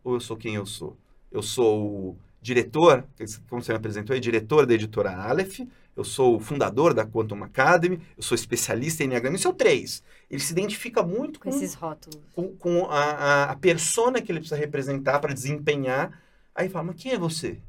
[0.03, 0.97] ou eu sou quem eu sou?
[1.31, 3.05] Eu sou o diretor,
[3.47, 5.59] como você me apresentou aí, diretor da editora Aleph,
[5.97, 9.36] eu sou o fundador da Quantum Academy, eu sou especialista em Enneagrama.
[9.36, 10.03] Isso é o 3.
[10.29, 12.21] Ele se identifica muito Com com, esses rótulos.
[12.33, 16.21] com, com a, a, a persona que ele precisa representar para desempenhar.
[16.55, 17.60] Aí fala, mas quem é você?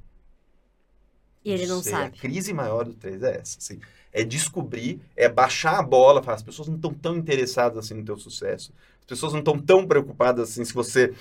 [1.44, 2.04] E ele não sei, sabe.
[2.04, 3.80] A crise maior do 3 é essa, assim.
[4.12, 8.04] É descobrir, é baixar a bola, falar, as pessoas não estão tão interessadas assim no
[8.04, 8.72] teu sucesso.
[9.00, 11.14] As pessoas não estão tão preocupadas assim se você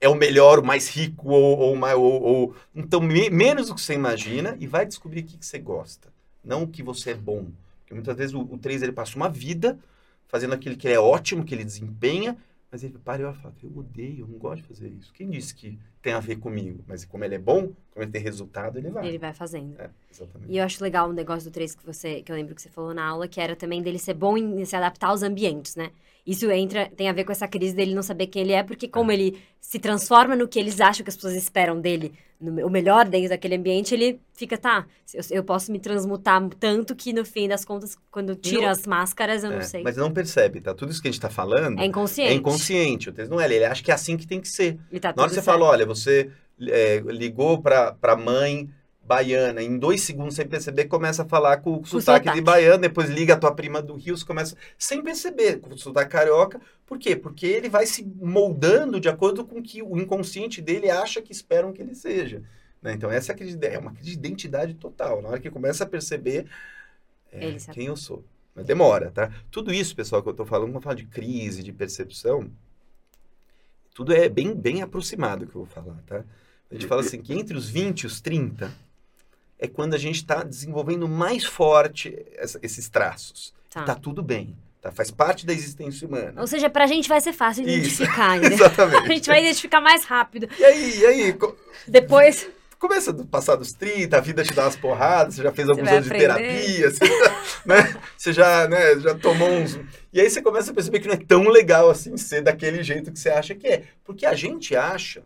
[0.00, 3.82] é o melhor, o mais rico ou, ou, ou, ou então me- menos do que
[3.82, 6.13] você imagina e vai descobrir o que, que você gosta,
[6.44, 7.46] não o que você é bom.
[7.80, 9.78] Porque muitas vezes o, o 3 ele passa uma vida
[10.28, 12.36] fazendo aquilo que ele é ótimo, que ele desempenha,
[12.70, 15.12] mas ele para e fala, eu odeio, eu não gosto de fazer isso.
[15.12, 16.82] Quem disse que tem a ver comigo?
[16.88, 19.06] Mas como ele é bom, como ele tem resultado, ele vai.
[19.06, 19.80] Ele vai fazendo.
[19.80, 20.52] É, exatamente.
[20.52, 22.68] E eu acho legal um negócio do 3 que você, que eu lembro que você
[22.68, 25.92] falou na aula, que era também dele ser bom em se adaptar aos ambientes, né?
[26.26, 28.88] Isso entra, tem a ver com essa crise dele não saber quem ele é, porque
[28.88, 32.70] como ele se transforma no que eles acham que as pessoas esperam dele, no, o
[32.70, 37.26] melhor dentro daquele ambiente, ele fica, tá, eu, eu posso me transmutar tanto que no
[37.26, 39.82] fim das contas, quando tira Não- as máscaras, eu não É, sei.
[39.82, 40.72] Mas não percebe, tá?
[40.72, 42.30] Tudo isso que a gente tá falando É inconsciente.
[42.32, 43.10] é inconsciente.
[43.10, 44.78] O texto não é, ele acha que é assim que tem que ser.
[45.02, 45.44] Tá Na hora que você certo.
[45.44, 46.30] fala, olha, você
[46.68, 48.70] é, ligou pra, pra mãe
[49.06, 52.34] baiana, em dois segundos, sem perceber, começa a falar com o sotaque, sotaque.
[52.34, 55.78] de baiano, depois liga a tua prima do Rio, você começa, sem perceber, com o
[55.78, 56.60] sotaque carioca.
[56.86, 57.14] Por quê?
[57.14, 61.32] Porque ele vai se moldando de acordo com o que o inconsciente dele acha que
[61.32, 62.42] esperam que ele seja.
[62.82, 62.92] né?
[62.92, 65.20] Então, essa é, é uma crise de identidade total.
[65.20, 66.46] Na hora que começa a perceber
[67.30, 68.24] é, quem eu sou.
[68.54, 69.32] Mas demora, tá?
[69.50, 72.50] Tudo isso, pessoal, que eu tô falando, quando eu falo de crise, de percepção,
[73.92, 76.24] tudo é bem, bem aproximado que eu vou falar, tá?
[76.70, 78.72] A gente fala assim que entre os 20 e os 30
[79.58, 83.52] é quando a gente está desenvolvendo mais forte essa- esses traços.
[83.70, 83.82] Tá.
[83.84, 84.92] Tá tudo bem, tá?
[84.92, 86.40] Faz parte da existência humana.
[86.40, 87.70] Ou seja, pra gente vai ser fácil Isso.
[87.78, 88.58] identificar, entendeu?
[88.58, 89.06] A Exatamente.
[89.08, 90.48] gente vai identificar mais rápido.
[90.58, 91.38] E aí, e aí,
[91.88, 95.68] Depois, começa a passar dos 30, a vida te dá umas porradas, você já fez
[95.68, 96.36] alguns anos de aprender.
[96.36, 97.96] terapia, você já, né?
[98.16, 99.78] Você já, né, já tomou uns.
[100.12, 103.10] E aí você começa a perceber que não é tão legal assim ser daquele jeito
[103.10, 103.84] que você acha que é.
[104.04, 105.22] Porque a gente acha,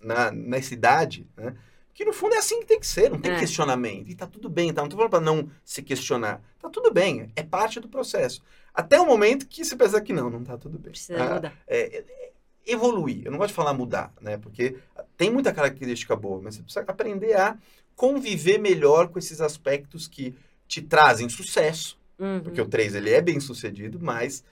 [0.00, 1.54] na, nessa idade, né?
[1.94, 3.38] Que no fundo é assim que tem que ser, não tem É.
[3.38, 4.08] questionamento.
[4.10, 4.80] E tá tudo bem, tá?
[4.82, 6.40] Não tô falando pra não se questionar.
[6.58, 8.42] Tá tudo bem, é parte do processo.
[8.74, 10.92] Até o momento que você pensa que não, não tá tudo bem.
[10.92, 11.52] precisa Ah, mudar.
[11.66, 12.04] é, é,
[12.66, 13.22] evoluir.
[13.26, 14.38] Eu não gosto de falar mudar, né?
[14.38, 14.76] Porque
[15.16, 17.58] tem muita característica boa, mas você precisa aprender a
[17.94, 20.34] conviver melhor com esses aspectos que
[20.66, 21.98] te trazem sucesso.
[22.18, 22.40] Uhum.
[22.42, 24.42] Porque o 3 ele é bem sucedido, mas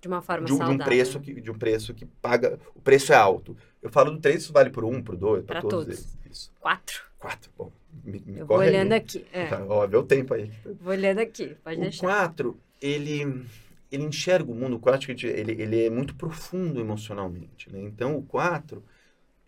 [0.00, 0.84] De uma forma de, um- de um saudável.
[0.86, 3.56] preço que de um preço que paga, o preço é alto.
[3.82, 5.98] Eu falo do 3, isso vale por um, por dois, para Pra todos, todos.
[6.00, 6.18] eles.
[6.30, 6.52] Isso.
[6.60, 7.04] Quatro.
[7.18, 7.72] 4, bom.
[8.04, 8.74] Me, me Eu vou corre aí.
[8.74, 9.26] olhando aqui.
[9.32, 10.50] É, Tá, ó, vê o tempo aí.
[10.80, 11.56] vou olhando aqui.
[11.64, 12.06] Pode O deixar.
[12.06, 13.46] 4, ele,
[13.90, 17.80] ele enxerga o mundo, o 4 ele, ele é muito profundo emocionalmente, né?
[17.82, 18.82] Então, o 4,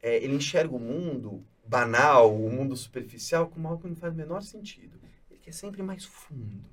[0.03, 4.17] é, ele enxerga o mundo banal, o mundo superficial, como algo que não faz o
[4.17, 4.99] menor sentido.
[5.31, 6.65] Ele quer sempre mais fundo,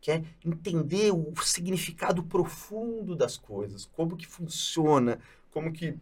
[0.00, 5.18] quer entender o significado profundo das coisas, como que funciona,
[5.50, 5.94] como que...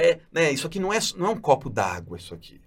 [0.00, 0.50] é, né?
[0.52, 2.60] Isso aqui não é, não é um copo d'água, isso aqui.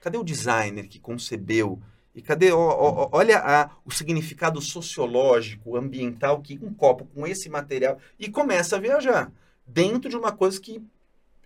[0.00, 1.80] Cadê o designer que concebeu
[2.14, 7.48] e cadê, ó, ó, olha a- o significado sociológico, ambiental que um copo com esse
[7.48, 9.32] material e começa a viajar
[9.66, 10.82] dentro de uma coisa que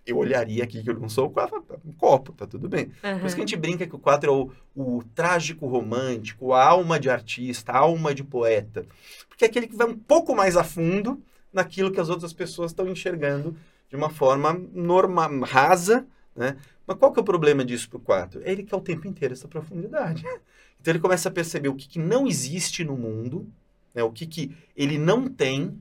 [0.05, 2.91] eu olharia aqui que eu não sou o quatro, tá, um copo, tá tudo bem.
[3.19, 6.63] Por isso que a gente brinca que o 4 é o, o trágico romântico, a
[6.65, 8.85] alma de artista, a alma de poeta.
[9.27, 11.21] Porque é aquele que vai um pouco mais a fundo
[11.53, 13.55] naquilo que as outras pessoas estão enxergando
[13.89, 16.55] de uma forma norma, rasa, né?
[16.85, 18.41] Mas qual que é o problema disso pro 4?
[18.43, 20.23] É ele quer o tempo inteiro essa profundidade.
[20.81, 23.45] Então ele começa a perceber o que, que não existe no mundo,
[23.93, 24.01] né?
[24.01, 25.77] o que, que ele não tem,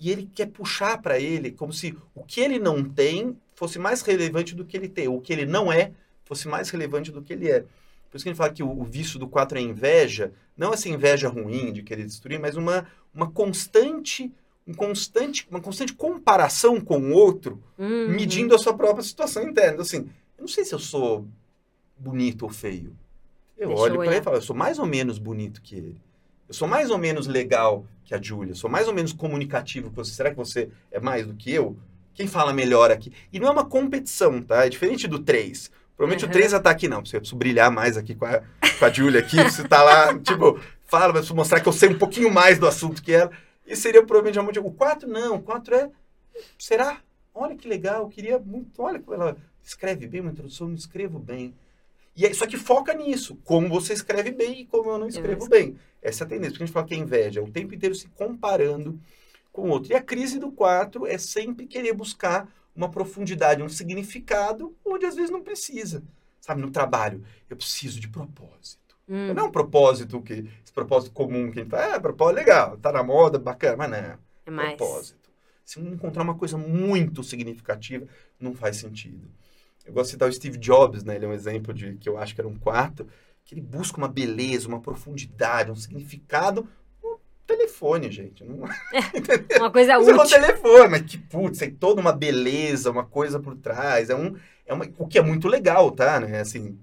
[0.00, 4.02] e ele quer puxar para ele como se o que ele não tem fosse mais
[4.02, 5.92] relevante do que ele tem, ou o que ele não é
[6.24, 7.60] fosse mais relevante do que ele é.
[8.10, 10.88] Por isso que ele fala que o, o vício do 4 é inveja, não essa
[10.88, 14.32] inveja ruim de querer destruir, mas uma, uma constante,
[14.66, 18.08] um constante, uma constante comparação com o outro, Uhum.
[18.08, 19.82] medindo a sua própria situação interna.
[19.82, 21.26] Assim, eu não sei se eu sou
[21.96, 22.96] bonito ou feio.
[23.56, 25.96] Eu Deixa olho para ele e falo, eu sou mais ou menos bonito que ele.
[26.48, 28.52] Eu sou mais ou menos legal que a Júlia.
[28.52, 30.12] Eu sou mais ou menos comunicativo que você.
[30.12, 31.76] Será que você é mais do que eu?
[32.14, 33.12] Quem fala melhor aqui?
[33.32, 34.64] E não é uma competição, tá?
[34.66, 35.70] É diferente do 3.
[35.96, 36.30] Provavelmente Uhum.
[36.30, 36.98] o 3 já tá aqui, não.
[36.98, 38.40] Eu preciso brilhar mais aqui com a,
[38.78, 39.36] com a Júlia aqui.
[39.42, 42.66] Você tá lá, tipo, fala, mas preciso mostrar que eu sei um pouquinho mais do
[42.66, 43.30] assunto que ela.
[43.70, 45.36] E seria provavelmente realmente o 4 não.
[45.36, 45.90] O 4 é.
[46.58, 47.00] Será?
[47.32, 48.82] Olha que legal, eu queria muito.
[48.82, 51.54] Olha como ela escreve bem uma introdução, eu não escrevo bem.
[52.16, 55.48] E aí, só que foca nisso, como você escreve bem e como eu não escrevo
[55.48, 55.78] bem.
[56.02, 57.94] Essa é a tendência, porque a gente fala que é inveja, é o tempo inteiro
[57.94, 59.00] se comparando
[59.52, 59.92] com o outro.
[59.92, 65.14] E a crise do 4 é sempre querer buscar uma profundidade, um significado, onde às
[65.14, 66.02] vezes não precisa.
[66.40, 68.80] Sabe, no trabalho, eu preciso de propósito.
[69.08, 69.34] Hum.
[69.34, 72.76] Não é um propósito que, esse propósito comum que a gente fala, é, propósito legal,
[72.78, 74.18] tá na moda, bacana, mas não.
[74.46, 74.76] É mais.
[74.76, 75.18] propósito.
[75.64, 78.06] Se não encontrar uma coisa muito significativa,
[78.38, 79.28] não faz sentido.
[79.84, 81.16] Eu gosto de citar o Steve Jobs, né?
[81.16, 83.06] Ele é um exemplo de que eu acho que era um quarto,
[83.44, 86.68] que ele busca uma beleza, uma profundidade, um significado
[87.50, 88.44] telefone, gente.
[88.44, 88.56] Não
[89.58, 90.40] Uma coisa no útil.
[90.40, 94.08] telefone, mas que putz, tem toda uma beleza, uma coisa por trás.
[94.08, 96.20] É um, é uma, o que é muito legal, tá?
[96.20, 96.40] Né?
[96.40, 96.78] Assim,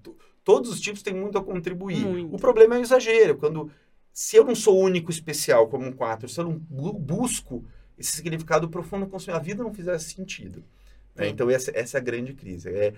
[0.48, 2.06] todos os tipos têm muito a contribuir.
[2.06, 2.34] Muito.
[2.34, 3.36] O problema é o exagero.
[3.38, 3.70] Quando,
[4.14, 7.66] se eu não sou único especial como um 4, se eu não bu- busco
[7.98, 10.64] esse significado profundo, a vida não fizesse sentido.
[11.14, 11.28] né?
[11.28, 12.70] Então, essa, essa é a grande crise.
[12.70, 12.94] É,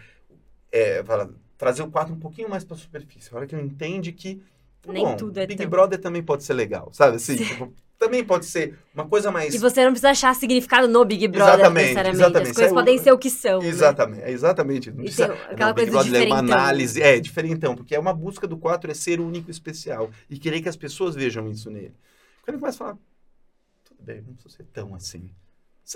[0.72, 3.34] é fala, trazer o 4 um pouquinho mais para a superfície.
[3.34, 4.42] A hora que eu entende que
[4.84, 7.16] tá Nem bom, tudo é Big tão- Brother também pode ser legal, sabe?
[7.16, 11.04] Assim, tipo, também pode ser uma coisa mais E você não precisa achar significado no
[11.04, 12.22] Big Brother Exatamente, necessariamente.
[12.22, 12.50] exatamente.
[12.50, 13.62] As coisas É podem ser o que são.
[13.62, 13.68] né?
[13.68, 14.90] Exatamente, é exatamente.
[14.92, 18.48] Não E precisa, aquela coisa Brother é uma análise, é, diferentão, porque é uma busca
[18.48, 21.94] do 4 é ser único e especial e querer que as pessoas vejam isso nele.
[22.44, 22.98] Quando ele começa a falar,
[23.84, 25.30] tudo bem, não precisa ser tão assim.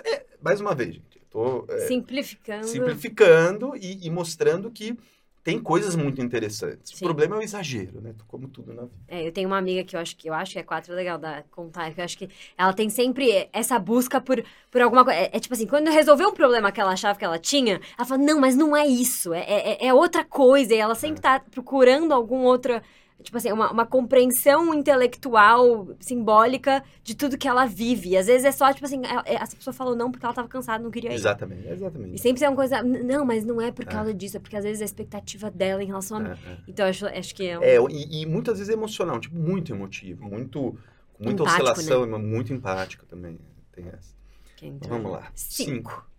[0.05, 2.67] É- mais uma vez, gente, tô é, Simplificando.
[2.67, 4.97] simplificando e, e mostrando que
[5.43, 6.97] tem coisas muito interessantes.
[6.97, 7.03] Sim.
[7.03, 8.15] O problema é o exagero, né?
[8.27, 8.95] Como tudo na vida.
[9.09, 10.95] É, eu tenho uma amiga que eu acho que eu acho que é quatro é
[10.95, 15.03] legal da contar, que eu acho que ela tem sempre essa busca por, por alguma
[15.03, 15.19] coisa.
[15.19, 18.07] É, é tipo assim, quando resolveu um problema que ela achava que ela tinha, ela
[18.07, 20.73] fala, não, mas não é isso, é, é, é outra coisa.
[20.73, 22.81] E ela sempre tá procurando algum outra.
[23.23, 28.09] Tipo assim, uma, uma compreensão intelectual, simbólica de tudo que ela vive.
[28.09, 30.47] E às vezes é só, tipo assim, é- essa pessoa falou não porque ela tava
[30.47, 31.15] cansada, não queria ir.
[31.15, 32.21] Exatamente, E exatamente.
[32.21, 33.87] sempre é uma coisa, "N- não, mas não é por É.
[33.87, 36.29] causa disso, é porque às vezes a expectativa dela em relação a mim.
[36.29, 36.57] É, é.
[36.67, 37.63] Então, acho, acho que é um...
[37.63, 40.77] É, e, e muitas vezes é emocional, tipo, muito emotivo, muito,
[41.13, 41.71] com muita Empático, né?
[41.71, 43.39] oscilação, mas muito empático também.
[43.71, 44.13] Tem essa.
[44.57, 45.31] Então, entra- vamos lá.
[45.33, 45.71] Cinco.
[45.71, 46.09] Cinco.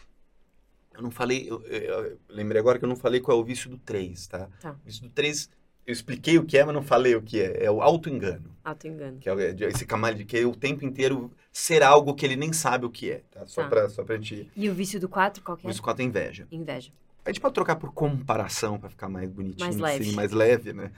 [0.96, 3.44] Eu não falei, eu, eu- eu lembrei agora que eu não falei qual é o
[3.44, 4.48] vício do 3, tá?
[4.60, 4.72] Tá.
[4.72, 5.50] O vício do 3,
[5.86, 7.64] eu expliquei o que é, mas não falei o que é.
[7.64, 8.50] É o auto-engano.
[8.64, 9.18] Auto-engano.
[9.18, 12.52] Que é de- esse camada de que o tempo inteiro ser algo que ele nem
[12.52, 13.46] sabe o que é, tá?
[13.46, 13.68] Só, Tá.
[13.68, 14.50] Pra, só pra gente...
[14.56, 15.70] E o vício do 4, qual que O é?
[15.70, 16.46] vício 4 é inveja.
[16.50, 16.90] Inveja.
[17.24, 20.04] A gente pode trocar por comparação pra ficar mais bonitinho, Mais leve.
[20.06, 20.90] assim, mais leve, né?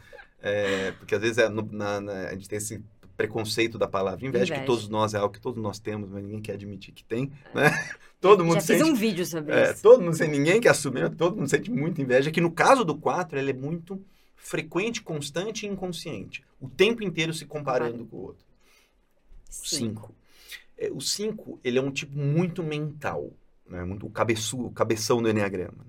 [0.43, 2.83] É, porque às vezes é no- na- na- a gente tem esse
[3.17, 4.61] preconceito da palavra inveja, Inveja.
[4.61, 7.33] que todos nós é algo que todos nós temos, mas ninguém quer admitir que tem,
[7.55, 7.65] né?
[8.21, 9.83] Todo mundo Já sente, fiz um vídeo sobre é, isso.
[9.83, 12.95] todo mundo sente, ninguém que assume, todo mundo sente muita inveja, que no caso do
[12.97, 14.03] 4, ele é muito
[14.47, 16.45] frequente, constante e inconsciente.
[16.61, 18.45] O tempo inteiro se comparando com o outro.
[19.51, 20.15] Cinco.
[20.79, 20.95] 5.
[20.97, 23.33] O 5, ele é um tipo muito mental,
[23.69, 23.85] né?
[23.85, 25.85] Muito o, cabeçu, o cabeção do Enneagrama.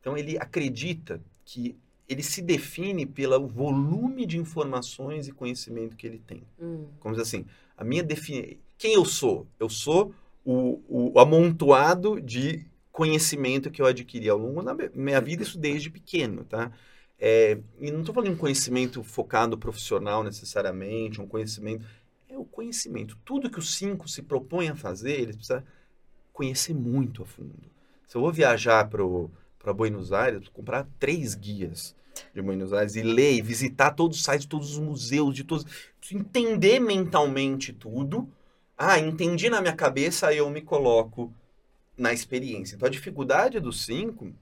[0.00, 1.76] Então, ele acredita que
[2.08, 6.42] ele se define pelo volume de informações e conhecimento que ele tem.
[6.58, 7.44] Hum, Como diz assim,
[7.76, 8.56] a minha definição...
[8.78, 9.46] Quem eu sou?
[9.60, 15.42] Eu sou o, o amontoado de conhecimento que eu adquiri ao longo da minha vida,
[15.42, 16.72] isso desde pequeno, tá?
[17.18, 21.84] É, e não estou falando de um conhecimento focado profissional necessariamente, um conhecimento...
[22.28, 23.18] É o conhecimento.
[23.24, 25.64] Tudo que o 5 se propõe a fazer, ele precisa
[26.32, 27.68] conhecer muito a fundo.
[28.06, 31.96] Se eu vou viajar para Buenos Aires, preciso comprar três guias
[32.34, 35.66] de Buenos Aires e ler e visitar todos os sites, todos os museus, de todos.
[36.12, 38.28] Entender mentalmente tudo.
[38.76, 41.32] Ah, entendi na minha cabeça, aí eu me coloco
[41.96, 42.76] na experiência.
[42.76, 44.32] Então a dificuldade do 5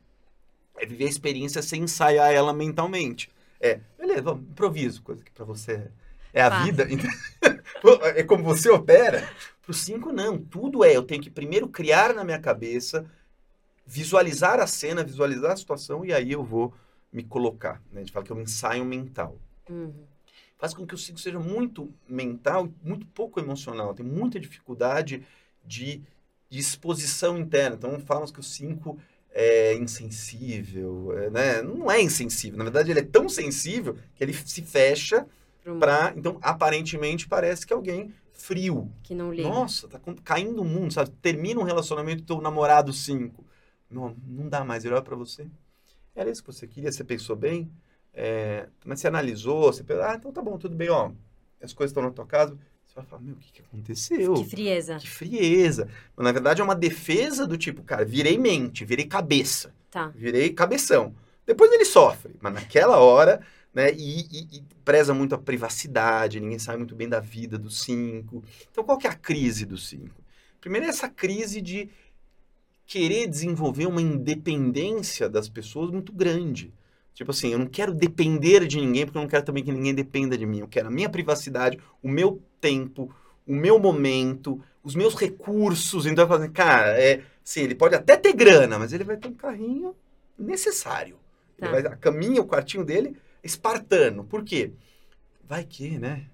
[0.79, 3.31] é viver a experiência sem ensaiar ela mentalmente.
[3.61, 5.89] É, beleza, vamos, improviso, coisa que para você
[6.33, 6.67] é a Fácil.
[6.67, 6.87] vida.
[8.15, 9.27] é como você opera.
[9.63, 10.39] Pro 5, não.
[10.39, 10.95] Tudo é.
[10.95, 13.11] Eu tenho que primeiro criar na minha cabeça,
[13.87, 16.75] visualizar a cena, visualizar a situação, e aí eu vou
[17.13, 17.83] me colocar.
[17.91, 18.01] Né?
[18.01, 19.39] A gente fala que é um ensaio mental.
[19.69, 19.93] uhum.
[20.59, 23.95] Faz com que o 5 seja muito mental e muito pouco emocional.
[23.95, 25.27] Tem muita dificuldade
[25.63, 26.03] de,
[26.49, 27.77] de exposição interna.
[27.77, 28.99] Então, falam que o 5
[29.39, 31.13] é insensível.
[31.19, 31.63] é, né?
[31.63, 32.57] Não é insensível.
[32.57, 35.27] Na verdade, ele é tão sensível que ele se fecha
[35.79, 36.15] para.
[36.17, 38.91] Então, aparentemente, parece que alguém frio.
[39.03, 39.47] Que não liga.
[39.47, 41.11] Nossa, tá caindo o mundo, sabe?
[41.21, 43.45] Termina um relacionamento teu namorado 5.
[43.91, 45.47] Não, não dá mais, ele olha pra você.
[46.15, 47.71] Era isso que você queria, você pensou bem,
[48.15, 51.13] é, mas você analisou, você pensou, ah, então tá bom, tudo bem, ó,
[51.61, 52.57] as coisas estão na tua casa.
[52.97, 54.35] Vai falar, meu, o que, que aconteceu?
[54.35, 54.97] Que frieza.
[54.99, 55.89] Que frieza.
[56.17, 60.09] Mas, na verdade, é uma defesa do tipo, cara, virei mente, virei cabeça, Tá.
[60.09, 61.15] virei cabeção.
[61.47, 63.41] Depois ele sofre, mas naquela hora,
[63.75, 67.71] né, e, e- e preza muito a privacidade, ninguém sabe muito bem da vida do
[67.71, 68.43] 5.
[68.73, 70.15] Então, qual que é a crise do 5?
[70.61, 71.91] Primeiro é essa crise de
[72.87, 76.73] querer desenvolver uma independência das pessoas muito grande.
[77.17, 79.95] Tipo assim, eu não quero depender de ninguém, porque eu não quero também que ninguém
[79.95, 80.61] dependa de mim.
[80.61, 83.11] Eu quero a minha privacidade, o meu tempo,
[83.47, 86.05] o meu momento, os meus recursos.
[86.05, 89.17] Então, eu falo assim, cara, é, sim, ele pode até ter grana, mas ele vai
[89.17, 89.97] ter um carrinho
[90.39, 91.17] necessário.
[91.59, 91.65] Tá.
[91.65, 94.23] Ele vai, a caminha, o quartinho dele, espartano.
[94.23, 94.73] Por quê?
[95.43, 96.27] Vai que, né?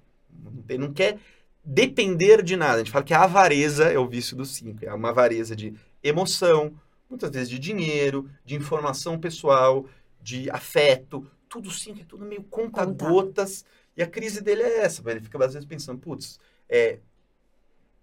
[0.66, 1.16] Tem- não quer
[1.64, 2.74] depender de nada.
[2.74, 4.84] A gente fala que a avareza é o vício dos cinco.
[4.84, 6.74] É uma avareza de emoção,
[7.08, 9.86] muitas vezes de dinheiro, de informação pessoal,
[10.22, 11.28] de afeto.
[11.48, 13.64] Tudo cinco é tudo meio conta-gotas.
[13.96, 15.02] E a crise dele é essa.
[15.10, 17.00] Ele fica às vezes pensando, putz, é,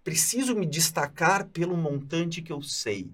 [0.04, 3.10] preciso me destacar pelo montante que eu sei.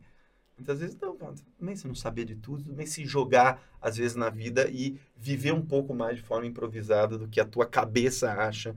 [0.57, 1.17] Muitas vezes, não,
[1.59, 5.53] também você não saber de tudo, também se jogar, às vezes, na vida e viver
[5.53, 8.73] um pouco mais de forma improvisada do que a tua cabeça acha.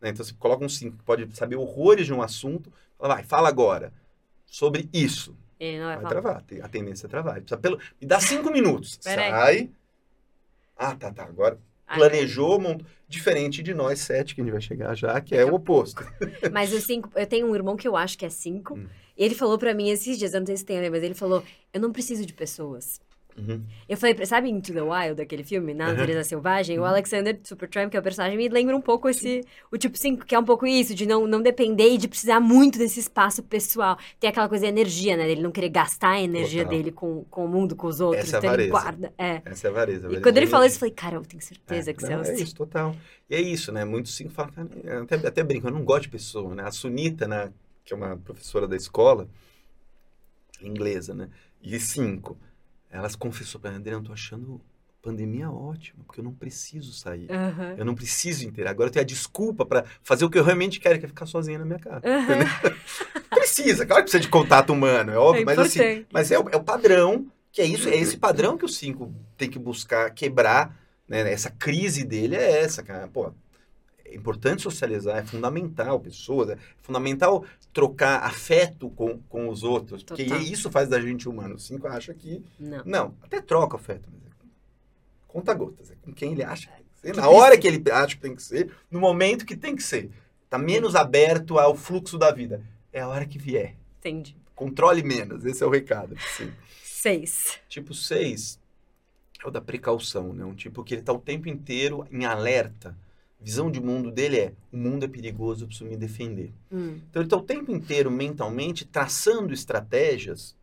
[0.00, 0.10] né?
[0.10, 3.48] Então, você coloca um 5 que pode saber horrores de um assunto, fala, vai, fala
[3.48, 3.92] agora
[4.46, 5.36] sobre isso.
[5.58, 7.34] Ele não vai, Vai travar, a tendência é travar.
[7.34, 8.96] Precisa pelo, me dá cinco minutos.
[9.02, 9.30] Peraí.
[9.30, 9.70] Sai.
[10.76, 11.24] Ah, tá, tá.
[11.24, 11.58] Agora
[11.94, 12.86] planejou, montou.
[13.06, 16.02] Diferente de nós sete, que a gente vai chegar já, que é o oposto.
[16.50, 18.74] Mas o cinco, eu tenho um irmão que eu acho que é cinco.
[18.74, 18.88] Hum.
[19.16, 21.02] E ele falou pra mim esses dias, eu não sei se tem a ver, mas
[21.02, 23.00] ele falou: Eu não preciso de pessoas.
[23.36, 23.62] Uhum.
[23.88, 25.92] Eu falei, sabe Into the Wild, aquele filme, Na Uhum.
[25.94, 26.78] Natureza Selvagem?
[26.78, 26.86] O Uhum.
[26.88, 29.42] Alexander Supertramp, que é o personagem, me lembra um pouco esse,
[29.72, 32.38] o tipo 5, que é um pouco isso, de não, não depender e de precisar
[32.38, 33.98] muito desse espaço pessoal.
[34.20, 35.28] Tem aquela coisa da energia, né?
[35.28, 36.78] Ele não querer gastar a energia Total.
[36.78, 38.24] dele com, com o mundo, com os outros.
[38.24, 38.70] Essa é então ele avareza.
[38.70, 39.14] guarda.
[39.18, 39.42] É.
[39.44, 40.08] Essa é a avareza.
[40.08, 42.12] a E quando ele de falou isso, eu falei, cara, eu tenho certeza que você
[42.12, 42.40] é não, o é 5.
[42.42, 42.96] isso, total.
[43.28, 43.84] E é isso, né?
[43.84, 46.62] Muitos cinco falam, cara, até, até brinco, eu não gosto de pessoa, né?
[46.62, 47.50] A Sunita, né,
[47.84, 49.26] que é uma professora da escola,
[50.62, 51.28] inglesa, né?
[51.62, 52.36] E cinco,
[52.94, 54.60] elas confessou pra mim, André, eu tô achando
[55.02, 57.30] pandemia ótima, porque eu não preciso sair.
[57.30, 57.74] Aham.
[57.76, 58.70] Eu não preciso inteiro.
[58.70, 61.26] Agora eu tenho a desculpa pra fazer o que eu realmente quero, que é ficar
[61.26, 62.00] sozinha na minha casa.
[62.06, 62.38] Aham.
[63.30, 66.48] Precisa, claro que precisa de contato humano, é óbvio, É mas assim, mas é o,
[66.48, 70.08] é o padrão, que é isso, é esse padrão que o 5 tem que buscar
[70.10, 70.74] quebrar,
[71.06, 71.30] né?
[71.30, 73.06] Essa crise dele é essa, cara.
[73.08, 73.32] Pô,
[74.14, 80.24] é importante socializar, é fundamental, pessoas, é fundamental trocar afeto com, com os outros, porque
[80.24, 80.40] Total.
[80.40, 81.56] isso faz da gente humano.
[81.56, 82.82] O 5 acha que, Não.
[82.84, 84.34] não, até troca afeto, mas é
[85.26, 88.14] conta gotas, é com quem ele acha que tem que na hora que ele acha
[88.14, 90.10] que tem que ser, no momento que tem que ser.
[90.48, 92.62] Tá menos aberto ao fluxo da vida.
[92.92, 93.74] É a hora que vier.
[93.98, 94.36] Entendi.
[94.54, 96.16] Controle menos, esse é o recado.
[96.36, 96.52] Sim.
[96.82, 97.58] Seis.
[97.68, 98.60] Tipo 6
[99.44, 100.44] é o da precaução, né?
[100.44, 102.96] Um tipo que ele tá o tempo inteiro em alerta,
[103.44, 106.50] visão de mundo dele é: o mundo é perigoso, eu preciso me defender.
[106.72, 106.98] Hum.
[107.10, 110.56] Então ele está o tempo inteiro mentalmente traçando estratégias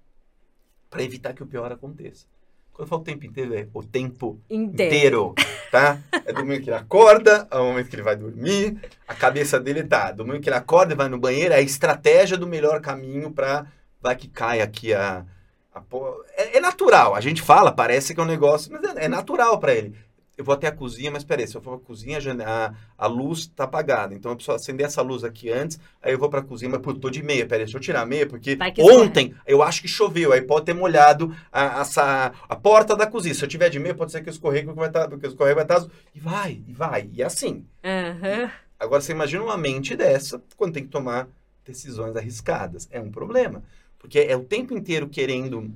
[0.90, 2.26] para evitar que o pior aconteça.
[2.74, 5.36] Quando eu falo o tempo inteiro, é o tempo Inteiro.
[5.36, 5.36] inteiro,
[5.72, 6.02] tá?
[6.26, 8.78] É do momento que ele acorda, ao momento que ele vai dormir,
[9.08, 10.12] a cabeça dele tá.
[10.12, 13.32] Do momento que ele acorda e vai no banheiro, é a estratégia do melhor caminho
[13.32, 13.68] para
[14.02, 15.26] vai que cai aqui a,
[15.74, 15.84] a
[16.36, 17.14] é, é natural.
[17.14, 19.96] A gente fala, parece que é um negócio, mas é, é natural para ele.
[20.38, 23.06] Eu vou até a cozinha, mas peraí, se eu for cozinha, a, jane- a, a
[23.08, 24.16] luz tá apagada.
[24.16, 26.94] Então eu preciso acender essa luz aqui antes, aí eu vou pra cozinha, mas pô,
[26.94, 28.96] tô de meia, peraí, deixa eu tirar a meia, porque que escorre.
[29.06, 33.36] ontem eu acho que choveu, aí pode ter molhado a, essa, a porta da cozinha.
[33.36, 35.30] Se eu tiver de meia, pode ser que eu escorregue, porque vai estar, porque o
[35.30, 35.92] escorrego vai estar azul.
[36.16, 37.66] E vai, e vai, e é assim.
[37.84, 38.50] Aham.
[38.80, 41.28] Agora você imagina uma mente dessa quando tem que tomar
[41.64, 42.88] decisões arriscadas.
[42.90, 43.64] É um problema.
[44.00, 45.72] Porque é o tempo inteiro querendo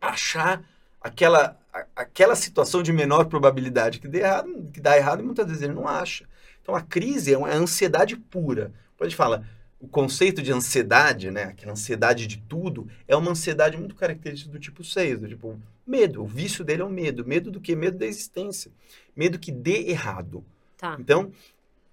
[0.00, 0.62] achar
[1.00, 5.46] aquela, a- aquela situação de menor probabilidade que dê errado, que dá errado e muitas
[5.46, 6.26] vezes ele não acha.
[6.62, 8.72] Então a crise é uma é ansiedade pura.
[8.96, 9.44] Quando a gente fala
[9.78, 14.58] o conceito de ansiedade, né, aquela ansiedade de tudo, é uma ansiedade muito característica do
[14.58, 16.22] tipo 6, do tipo medo.
[16.22, 17.26] O vício dele é o medo.
[17.26, 17.76] Medo do quê?
[17.76, 18.72] Medo da existência.
[19.14, 20.42] Medo que dê errado.
[20.78, 20.96] Tá.
[20.98, 21.30] Então,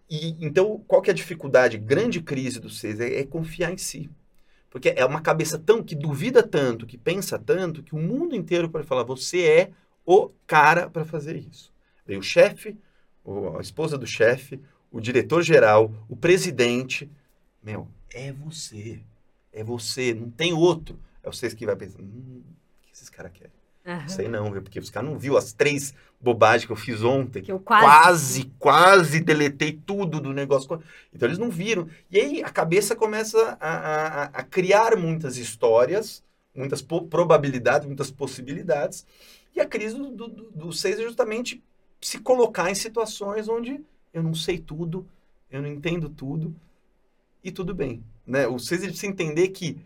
[0.09, 2.99] e, então, qual que é a dificuldade, grande crise do seis?
[2.99, 4.09] É, é confiar em si.
[4.73, 8.67] Porque é uma cabeça tão que duvida tanto, que pensa tanto, que o mundo inteiro
[8.67, 9.71] pode falar: você é
[10.03, 11.71] o cara para fazer isso.
[12.07, 12.75] Vem o chefe,
[13.55, 14.59] a esposa do chefe,
[14.91, 17.07] o diretor-geral, o presidente.
[17.61, 18.99] Meu, é você.
[19.51, 20.99] É você, não tem outro.
[21.21, 23.53] É vocês que vai pensar: hum, o que esses caras querem?
[23.85, 24.07] Aham.
[24.07, 24.61] Sei não, viu?
[24.61, 27.83] Porque os caras não viu as três bobagens que eu fiz ontem Que eu quase.
[27.85, 30.81] quase, quase deletei tudo do negócio.
[31.13, 31.87] Então eles não viram.
[32.09, 36.23] E aí a cabeça começa a, a- a- criar muitas histórias,
[36.55, 39.05] muitas probabilidades, muitas possibilidades.
[39.55, 41.61] E a crise do, do, do- seis é justamente
[41.99, 43.81] se colocar em situações onde
[44.13, 45.05] eu não sei tudo,
[45.51, 46.55] eu não entendo tudo,
[47.43, 48.01] e tudo bem.
[48.25, 48.47] Né?
[48.47, 49.77] O seis ele precisa entender que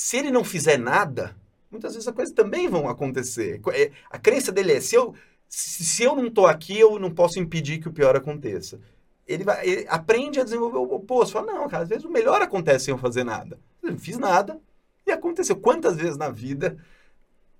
[0.00, 1.36] se ele não fizer nada,
[1.70, 3.60] muitas vezes as coisas também vão acontecer.
[3.72, 5.14] É, A crença dele é, se eu,
[5.48, 8.80] se eu não estou aqui, eu não posso impedir que o pior aconteça.
[9.28, 11.34] Ele, vai, ele aprende a desenvolver o oposto.
[11.34, 13.58] Fala, não, cara, às vezes o melhor acontece sem eu fazer nada.
[13.82, 14.58] Eu não fiz nada
[15.06, 15.54] e aconteceu.
[15.56, 16.76] Quantas vezes na vida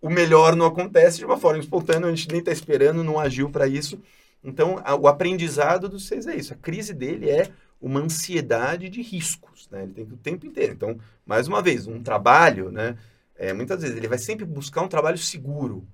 [0.00, 3.50] o melhor não acontece de uma forma espontânea, a gente nem está esperando, não agiu
[3.50, 4.00] para isso.
[4.42, 6.54] Então, a- o aprendizado dos seis é isso.
[6.54, 9.82] A crise dele é uma ansiedade de riscos, né?
[9.84, 10.72] Ele tem que o tempo inteiro.
[10.74, 12.96] Então, mais uma vez, um trabalho, né?
[13.36, 15.86] É, muitas vezes ele vai sempre buscar um trabalho seguro,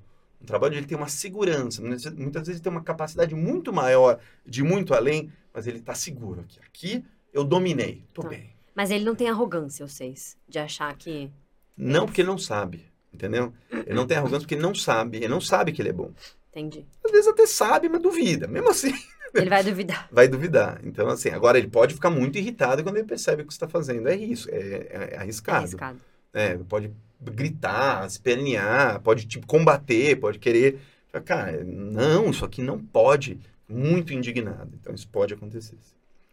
[0.43, 1.81] um trabalho onde ele tem uma segurança.
[1.81, 5.79] Muitas vezes- muitas vezes ele tem uma capacidade muito maior, de muito além, mas ele
[5.79, 6.59] está seguro aqui.
[6.67, 8.29] Aqui eu dominei, tô Tá.
[8.31, 8.51] bem.
[8.75, 11.31] Mas ele não tem arrogância, vocês, de achar que.
[11.77, 13.53] Não porque ele não sabe, entendeu?
[13.71, 16.11] Ele não tem arrogância porque ele não sabe, ele não sabe que ele é bom.
[16.51, 16.85] Entendi.
[17.05, 18.47] Às vezes até sabe, mas duvida.
[18.47, 18.93] Mesmo assim,
[19.41, 20.09] Ele vai duvidar.
[20.13, 20.81] vai duvidar.
[20.85, 23.69] Então, assim, agora ele pode ficar muito irritado quando ele percebe o que você está
[23.69, 25.59] fazendo é isso, é, é- é arriscado.
[25.59, 25.99] Arriscado.
[26.33, 30.79] É, pode gritar, espernear, pode tipo, combater, pode querer.
[31.25, 33.39] Cara, não, isso aqui não pode.
[33.69, 34.71] Muito indignado.
[34.81, 35.77] Então isso pode acontecer.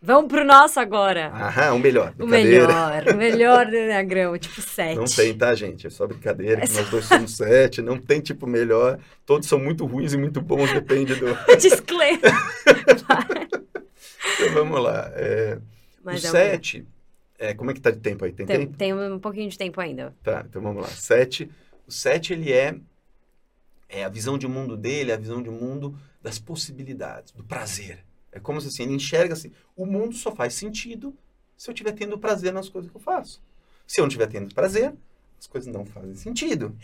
[0.06, 1.32] Vamos pro nosso agora.
[1.34, 2.14] Ah, o melhor.
[2.20, 4.98] o melhor, o melhor do Enneagrama, tipo 7.
[4.98, 5.88] Não tem, tá, gente?
[5.88, 9.00] É só brincadeira, É que só- nós dois somos sete, não tem tipo melhor.
[9.26, 11.28] Todos são muito ruins e muito bons, depende do.
[11.58, 12.20] Disclaimer.
[14.36, 15.10] Então vamos lá.
[15.14, 15.58] É,
[16.04, 16.86] Mas o é um- sete.
[17.40, 18.32] é, como é que tá de tempo aí?
[18.34, 18.78] Tem, tem, tempo?
[18.78, 20.14] tem um pouquinho de tempo ainda.
[20.22, 20.90] Tá, então vamos lá.
[20.90, 21.50] Sete.
[21.88, 22.76] O sete, ele é,
[23.90, 28.00] é a visão de mundo dele, é a visão de mundo das possibilidades, do prazer.
[28.34, 31.16] É como se assim, ele enxerga assim, o mundo só faz sentido
[31.56, 33.42] se eu estiver tendo prazer nas coisas que eu faço.
[33.88, 34.94] Se eu não estiver tendo prazer,
[35.40, 36.76] as coisas não fazem sentido.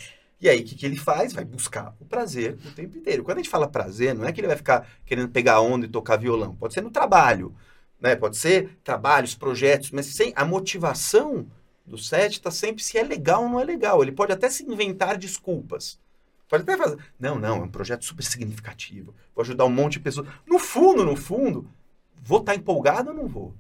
[0.42, 1.34] E aí, o que, que ele faz?
[1.34, 3.24] Vai buscar o prazer o tempo inteiro.
[3.24, 5.90] Quando a gente fala prazer, não é que ele vai ficar querendo pegar onda e
[5.90, 6.56] tocar violão.
[6.56, 7.54] Pode ser no trabalho,
[8.00, 8.16] né?
[8.16, 11.46] Pode ser trabalhos, projetos, mas sem a motivação
[11.86, 14.02] do set está sempre se é legal ou não é legal.
[14.02, 16.00] Ele pode até se inventar desculpas.
[16.50, 16.98] Pode até fazer.
[17.20, 19.14] Não, não, é um projeto super significativo.
[19.36, 20.28] Vou ajudar um monte de pessoas.
[20.48, 21.70] No fundo, no fundo,
[22.22, 23.54] vou estar empolgado ou não vou?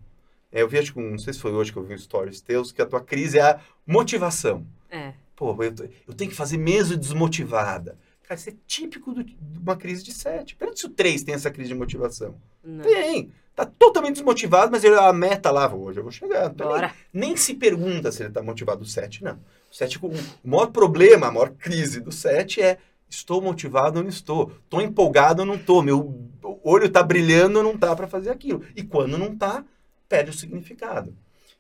[0.52, 2.42] É, eu vi, acho que, não sei se foi hoje que eu vi um stories
[2.42, 4.66] teus, que a tua crise é a motivação.
[4.90, 5.14] É.
[5.36, 5.74] Pô, eu,
[6.08, 7.98] eu tenho que fazer mesmo desmotivada.
[8.24, 10.56] Cara, isso é típico do- de uma crise de sete.
[10.56, 12.36] Pergunta se o três tem essa crise de motivação.
[12.64, 12.84] Não.
[12.84, 13.32] Tem.
[13.56, 16.50] Tá totalmente desmotivado, mas ele, a meta lá, hoje eu vou chegar.
[16.50, 16.66] Nem-
[17.14, 18.82] nem se pergunta se ele está motivado.
[18.84, 19.40] O 7, não.
[19.72, 20.12] 7, o
[20.44, 22.78] maior problema, a maior crise do 7 é
[23.10, 24.52] estou motivado ou não estou.
[24.64, 25.82] Estou empolgado ou não estou.
[25.82, 26.30] Meu
[26.64, 28.64] olho está brilhando ou não está para fazer aquilo.
[28.76, 29.66] E quando não está,
[30.08, 31.16] perde o significado.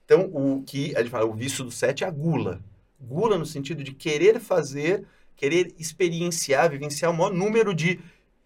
[0.05, 2.59] Então, o que a gente fala, o vício do 7 é a gula.
[2.99, 5.05] Gula no sentido de querer fazer,
[5.35, 7.99] querer experienciar, vivenciar o maior número de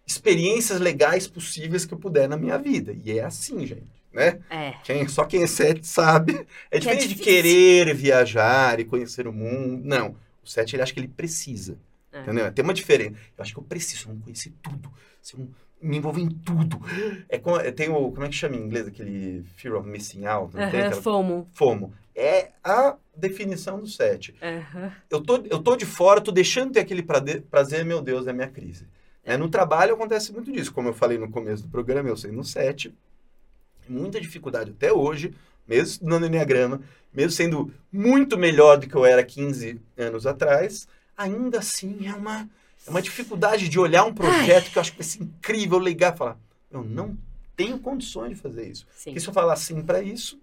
[0.06, 2.94] experiências legais possíveis que eu puder na minha vida.
[3.04, 4.38] E é assim, gente, né?
[4.48, 4.74] É.
[4.84, 6.46] Quem, só quem é sete sabe.
[6.70, 7.24] É Que é diferente de difícil.
[7.24, 9.82] querer viajar e conhecer o mundo.
[9.84, 10.16] Não.
[10.42, 11.76] O sete, ele acha que ele precisa.
[12.12, 12.20] É.
[12.20, 12.52] Entendeu?
[12.52, 13.16] Tem uma diferença.
[13.36, 14.90] Eu acho que eu preciso, eu não conhecer tudo.
[15.20, 15.48] Se eu não
[15.82, 16.80] me envolver em tudo.
[17.28, 20.54] É como, tem o, como é que chama em inglês aquele fear of missing out?
[20.56, 21.48] Não tem Aham, aquela FOMO.
[21.52, 21.92] FOMO.
[22.14, 24.34] É a definição do sete.
[24.40, 24.92] Aham.
[25.10, 28.32] Eu tô, eu tô de fora, tô deixando de ter aquele prazer, meu Deus, é
[28.32, 28.86] minha crise.
[29.22, 32.30] É, no trabalho acontece muito disso, como eu falei no começo do programa, eu sei
[32.30, 32.94] no 7,
[33.88, 35.34] muita dificuldade até hoje,
[35.66, 36.80] mesmo estudando Enneagrama,
[37.12, 42.48] mesmo sendo muito melhor do que eu era 15 anos atrás, ainda assim é uma,
[42.86, 46.12] é uma dificuldade de olhar um projeto que eu acho que vai ser incrível, legal,
[46.12, 46.38] e falar,
[46.70, 47.16] eu não
[47.56, 48.86] tenho condições de fazer isso.
[48.96, 49.10] Sim.
[49.10, 50.38] Porque se eu falar sim para isso,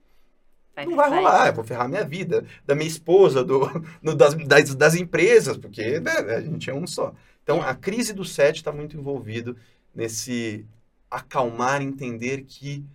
[0.73, 3.59] Vai- não vai rolar, eu vou ferrar minha vida, da minha esposa, do,
[4.15, 7.13] das, das, das empresas, porque né, a gente é um só.
[7.43, 9.57] Então, a crise do sete está muito envolvido
[9.93, 10.65] nesse
[11.09, 12.85] acalmar, entender que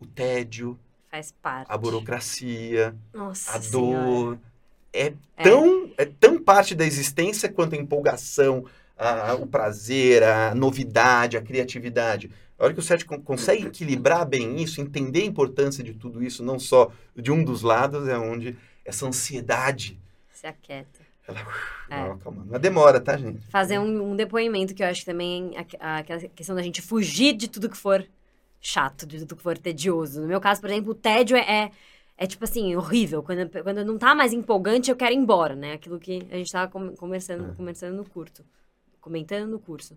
[0.00, 0.78] o tédio,
[1.10, 1.66] Faz parte.
[1.70, 4.38] a burocracia, Nossa a dor,
[4.92, 5.42] é É.
[5.42, 8.64] tão, é tão parte da existência quanto a empolgação,
[8.96, 12.30] a- a- o prazer, a novidade, a criatividade.
[12.58, 16.42] A hora que o con- consegue equilibrar bem isso, entender a importância de tudo isso,
[16.42, 19.98] não só de um dos lados, é onde essa ansiedade,
[20.32, 21.00] Se aquieta.
[21.28, 21.40] ela,
[21.90, 21.98] É.
[22.00, 22.46] ela acalma.
[22.48, 23.40] Mas demora, tá, gente?
[23.50, 26.80] Fazer um, um depoimento que eu acho que também a- a- aquela questão da gente
[26.80, 28.06] fugir de tudo que for
[28.66, 30.20] chato, de tudo que for tedioso.
[30.20, 31.70] No meu caso, por exemplo, o tédio é, é,
[32.18, 33.22] é, tipo assim, horrível.
[33.22, 35.74] Quando, quando não tá mais empolgante, eu quero ir embora, né?
[35.74, 37.54] Aquilo que a gente tava conversando, É.
[37.54, 38.44] conversando no curto.
[39.00, 39.96] Comentando no curso.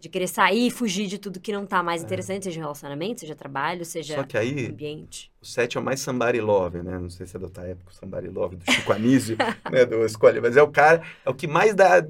[0.00, 3.36] De querer sair e fugir de tudo que não tá mais interessante, seja relacionamento, seja
[3.36, 4.16] trabalho, seja É.
[4.16, 5.30] Só que aí, ambiente.
[5.40, 6.98] o 7 é o mais somebody love, né?
[6.98, 9.36] Não sei se é da tua época, o somebody love, do Chico Anísio,
[9.70, 9.84] né?
[9.86, 10.40] Do Escolha.
[10.42, 12.02] Mas é o cara, é o que mais dá,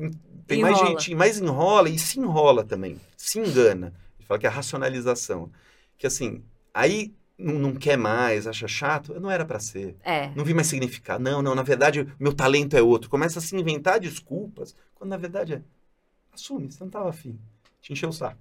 [0.46, 0.86] tem mais Enrola.
[0.86, 3.92] jeitinho, mais enrola e se enrola também, se engana.
[4.18, 5.50] Ele fala que é a racionalização.
[5.98, 9.96] Que assim, aí não, não quer mais, acha chato, não era pra ser.
[10.02, 10.30] É.
[10.34, 11.22] Não vi mais significado.
[11.22, 13.10] Não, não, na verdade, meu talento é outro.
[13.10, 15.62] Começa a se inventar desculpas, quando na verdade é,
[16.32, 17.38] assume, você não tava afim,
[17.80, 18.38] te encheu o saco.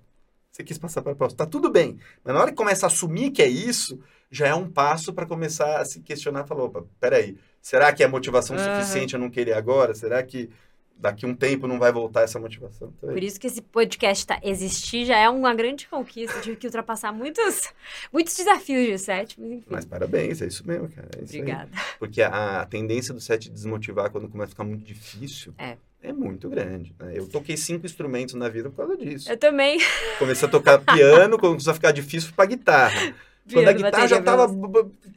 [0.52, 1.38] Você quis passar para a próxima.
[1.38, 1.98] Tá tudo bem.
[2.24, 4.00] Mas na hora que começa a assumir que é isso,
[4.30, 6.46] já é um passo para começar a se questionar.
[6.46, 8.76] Falar, opa, peraí, será que é motivação Aham.
[8.76, 9.94] suficiente eu não querer agora?
[9.94, 10.50] Será que
[10.98, 12.92] daqui um tempo não vai voltar essa motivação?
[13.00, 16.40] Por isso que esse podcast tá, existir já é uma grande conquista.
[16.42, 17.74] Tive que ultrapassar muitos,
[18.14, 19.66] muitos desafios de sete, mas enfim.
[19.70, 21.08] Mas parabéns, é isso mesmo, cara.
[21.18, 21.40] É isso aí.
[21.42, 21.72] Obrigada.
[22.00, 25.78] Porque a, a tendência do set desmotivar quando começa a ficar muito difícil É.
[26.04, 26.94] é muito grande.
[27.00, 27.14] né?
[27.16, 29.32] Eu toquei cinco instrumentos na vida por causa disso.
[29.32, 29.80] Eu também.
[30.20, 33.14] Comecei a tocar piano, quando começou a ficar difícil, pra guitarra.
[33.52, 34.48] Quando a guitarra já tava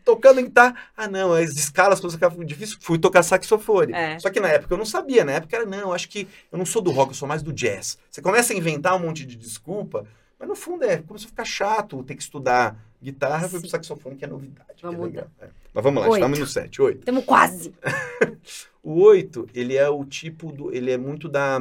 [0.05, 0.75] tocando em guitarra.
[0.97, 3.93] Ah, não, as escalas começaram a ficar difícil, fui tocar saxofone.
[3.93, 4.19] É.
[4.19, 6.67] Só que na época eu não sabia, na época era, não, acho que eu não
[6.67, 7.99] sou do rock, eu sou mais do jazz.
[8.11, 10.07] Você começa a inventar um monte de desculpa,
[10.39, 14.17] mas no fundo é, começou a ficar chato ter que estudar guitarra, fui pro saxofone,
[14.17, 14.69] que é novidade.
[14.77, 15.27] que é Vamos legal.
[15.41, 15.49] É.
[15.75, 16.17] Mas vamos lá, Oito.
[16.17, 16.99] estamos no 7, 8.
[17.01, 17.75] Estamos quase.
[18.85, 20.71] O 8, ele é o tipo do.
[20.71, 21.59] Ele é muito da,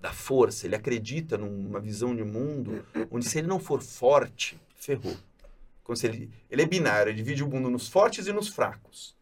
[0.00, 0.66] da força.
[0.66, 5.16] Ele acredita numa visão de mundo onde, se ele não for forte, ferrou.
[5.86, 9.14] Como se ele, ele é binário, ele divide o mundo nos fortes e nos fracos.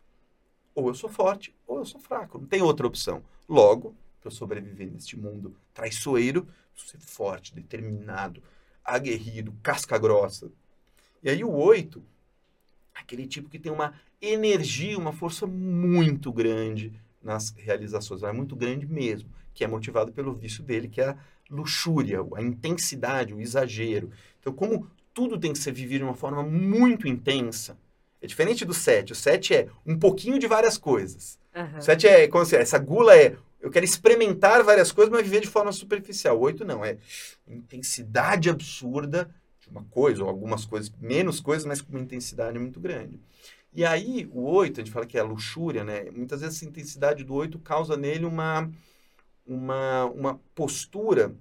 [0.74, 2.38] Ou eu sou forte, ou eu sou fraco.
[2.38, 3.22] Não tem outra opção.
[3.46, 8.42] Logo, para eu sobreviver neste mundo traiçoeiro, ser forte, determinado,
[8.82, 10.50] aguerrido, casca grossa.
[11.22, 12.02] E aí o 8,
[12.94, 18.86] aquele tipo que tem uma energia, uma força muito grande nas realizações, é muito grande
[18.86, 21.18] mesmo, que é motivado pelo vício dele, que é a
[21.50, 24.10] luxúria, a intensidade, o exagero.
[24.40, 27.78] Então, como tudo tem que ser vivido de uma forma muito intensa,
[28.20, 29.12] é diferente do 7.
[29.12, 31.38] O 7 é um pouquinho de várias coisas.
[31.54, 31.78] Aham.
[31.78, 35.40] O 7 é, como assim, essa gula é, eu quero experimentar várias coisas, mas viver
[35.40, 36.38] de forma superficial.
[36.38, 36.96] O 8 não, é
[37.46, 39.28] intensidade absurda
[39.60, 43.20] de uma coisa, ou algumas coisas, menos coisas, mas com uma intensidade muito grande.
[43.74, 46.10] E aí, o 8, a gente fala que é a luxúria, né?
[46.10, 48.70] Muitas vezes essa intensidade do 8 causa nele uma,
[49.46, 51.34] uma, uma postura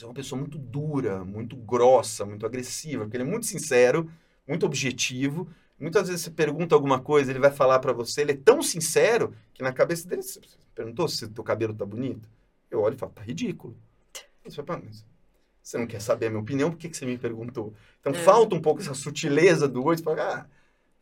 [0.00, 4.10] de uma pessoa muito dura, muito grossa, muito agressiva, porque ele é muito sincero,
[4.46, 5.48] muito objetivo.
[5.78, 9.34] Muitas vezes você pergunta alguma coisa, ele vai falar pra você, ele é tão sincero
[9.54, 10.40] que na cabeça dele, você
[10.74, 12.28] perguntou se teu cabelo tá bonito?
[12.70, 13.76] Eu olho e falo, tá ridículo.
[14.44, 15.04] Você fala, "Pá, mas
[15.62, 17.74] você não quer saber a minha opinião, por que, que você me perguntou?
[18.00, 18.16] Então É.
[18.16, 20.46] falta um pouco essa sutileza do oito, fala,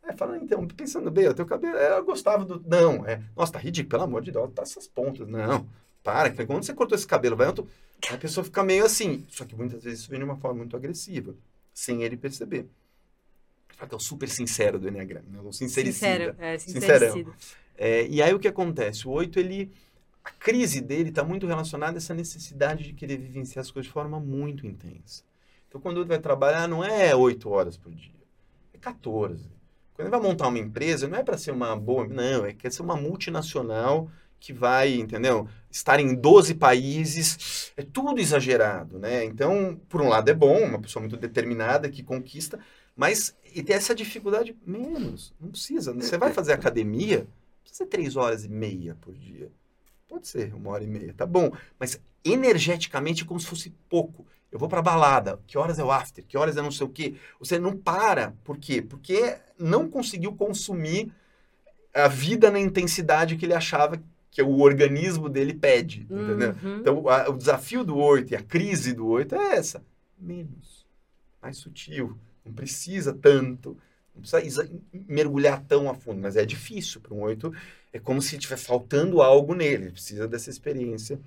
[0.03, 2.61] ah, é, fala, então, pensando bem, o teu cabelo, é, eu gostava do...
[2.67, 5.27] Não, é, nossa, tá ridículo, pelo amor de Deus, tá essas pontas.
[5.27, 5.65] Não,
[6.03, 7.67] para, que quando você cortou esse cabelo, vai, eu tô...
[8.09, 10.75] a pessoa fica meio assim, só que muitas vezes isso vem de uma forma muito
[10.75, 11.35] agressiva,
[11.73, 12.67] sem ele perceber.
[13.69, 15.39] Fala que é o super sincero do Enneagrama, né?
[15.43, 15.93] o sincericida.
[15.93, 16.35] Sincero.
[16.37, 17.33] É, Sincerão.
[17.77, 19.07] É, e aí o que acontece?
[19.07, 19.71] O 8, ele,
[20.23, 23.93] a crise dele está muito relacionada a essa necessidade de querer vivenciar as coisas de
[23.93, 25.23] forma muito intensa.
[25.67, 28.11] Então, quando ele vai trabalhar, não é 8 horas por dia,
[28.73, 29.49] é 14.
[29.93, 32.71] Quando ele vai montar uma empresa, não é para ser uma boa, não, é quer
[32.71, 34.09] ser uma multinacional
[34.39, 35.47] que vai, entendeu?
[35.69, 39.23] Estar em 12 países, é tudo exagerado, né?
[39.25, 42.59] Então, por um lado é bom, uma pessoa muito determinada que conquista,
[42.95, 45.93] mas e tem essa dificuldade menos, não precisa.
[45.93, 47.27] Você vai fazer academia,
[47.61, 49.51] precisa ser três horas e meia por dia.
[50.07, 51.51] Pode ser uma hora e meia, tá bom.
[51.79, 54.25] Mas energeticamente como se fosse pouco.
[54.51, 56.89] Eu vou pra balada, que horas é o after, que horas é não sei o
[56.89, 57.15] quê.
[57.39, 58.33] Você não para.
[58.43, 58.81] Por quê?
[58.81, 61.11] Porque não conseguiu consumir
[61.93, 64.01] a vida na intensidade que ele achava
[64.31, 66.55] que o organismo dele pede, entendeu?
[66.63, 66.79] Uhum.
[66.81, 69.83] Então, a- o desafio do oito e a crise do oito é essa.
[70.19, 70.85] Menos.
[71.41, 72.17] Mais sutil.
[72.45, 73.77] Não precisa tanto.
[74.13, 74.69] Não precisa isa-
[75.07, 76.19] mergulhar tão a fundo.
[76.21, 77.53] Mas é difícil para um oito.
[77.93, 79.85] É como se estiver faltando algo nele.
[79.85, 81.19] Ele precisa dessa experiência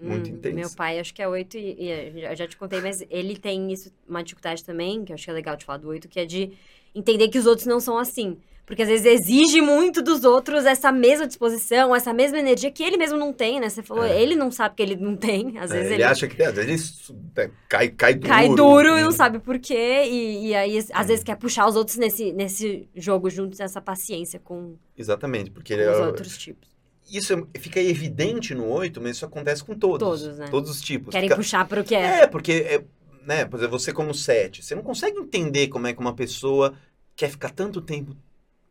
[0.00, 0.56] muito Hum, intensa.
[0.56, 3.70] Meu pai, acho que é oito e, e eu já te contei, mas ele tem
[3.72, 6.18] isso, uma dificuldade também, que eu acho que é legal de falar do oito, que
[6.20, 6.52] é de
[6.94, 8.38] entender que os outros não são assim.
[8.70, 12.96] Porque às vezes exige muito dos outros essa mesma disposição, essa mesma energia que ele
[12.96, 13.68] mesmo não tem, né?
[13.68, 14.22] Você falou, É.
[14.22, 15.58] ele não sabe que ele não tem.
[15.58, 18.28] Às É, vezes ele, ele, acha que às vezes ele é, cai, cai duro.
[18.28, 19.16] cai duro e não né?
[19.16, 20.04] sabe por quê.
[20.04, 21.02] E, e aí, às É.
[21.02, 25.80] vezes, quer puxar os outros nesse, nesse jogo juntos, nessa paciência com, Exatamente, porque com
[25.80, 26.68] ele os é- outros tipos.
[27.12, 29.98] isso é- fica evidente no oito, mas isso acontece com todos.
[30.22, 30.46] Todos, né?
[30.48, 31.10] Todos os tipos.
[31.10, 32.20] Querem Fica- puxar pro que é.
[32.20, 32.84] É, porque, é,
[33.26, 36.72] né, por exemplo, você como sete, você não consegue entender como é que uma pessoa
[37.16, 38.14] quer ficar tanto tempo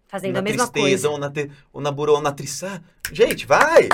[0.10, 1.10] Fazendo na a mesma tristeza coisa.
[1.10, 2.82] ou na, te, ou na burô, ou na triçá.
[3.14, 3.88] Gente, vai!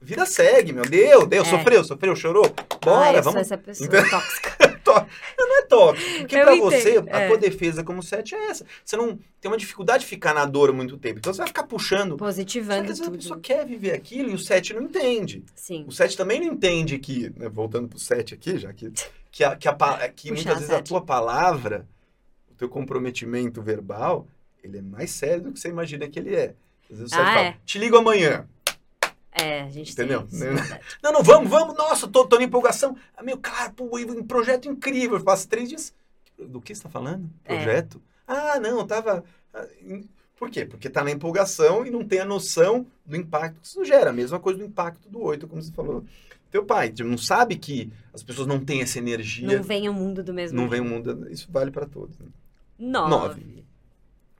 [0.00, 1.50] Vida segue, meu Deus, Deus, É.
[1.50, 2.44] sofreu, sofreu, chorou.
[2.58, 3.46] ah, Bora, eu sou vamos.
[3.46, 4.56] essa pessoa Então- tóxica.
[5.38, 7.24] Não é tóxico, porque Eu pra entendo, você, é.
[7.24, 8.66] a tua defesa como sete é essa.
[8.84, 11.18] Você não tem uma dificuldade de ficar na dor muito tempo.
[11.18, 12.10] Então você vai ficar puxando.
[12.10, 13.16] Só que Positivando às vezes a tudo.
[13.16, 15.42] pessoa quer viver aquilo e o sete não entende.
[15.54, 15.86] Sim.
[15.88, 18.92] O 7 também não entende que, né, voltando pro 7 aqui, já que,
[19.30, 19.74] que, a, que, a
[20.14, 20.88] que muitas vezes a sete.
[20.88, 21.86] tua palavra,
[22.50, 24.26] o teu comprometimento verbal,
[24.62, 26.54] ele é mais sério do que você imagina que ele é.
[26.90, 27.56] Às vezes 7 Ah, fala, é?
[27.64, 28.46] te ligo amanhã.
[29.32, 30.20] É, a gente Entendeu?
[30.26, 30.80] tem isso, verdade.
[31.02, 32.94] Não, não, vamos, vamos, nossa, tô, tô na empolgação.
[33.16, 35.16] Ah, meu, cara, pô, um projeto incrível.
[35.16, 35.94] Eu faço três dias.
[36.38, 37.30] Do que você tá falando?
[37.44, 37.54] É.
[37.54, 38.02] Projeto?
[38.26, 39.24] Ah, não, eu tava...
[39.54, 39.66] ah,
[40.36, 40.66] Por quê?
[40.66, 44.10] Porque tá na empolgação e não tem a noção do impacto que isso gera.
[44.10, 46.04] A mesma coisa do impacto do 8, como você falou.
[46.50, 49.56] Teu pai tipo, não sabe que as pessoas não têm essa energia.
[49.56, 51.26] Não vem o mundo do mesmo Não vem o mundo.
[51.30, 52.18] Isso vale para todos.
[52.18, 52.26] né?
[52.78, 53.10] Nove.
[53.10, 53.64] Nove.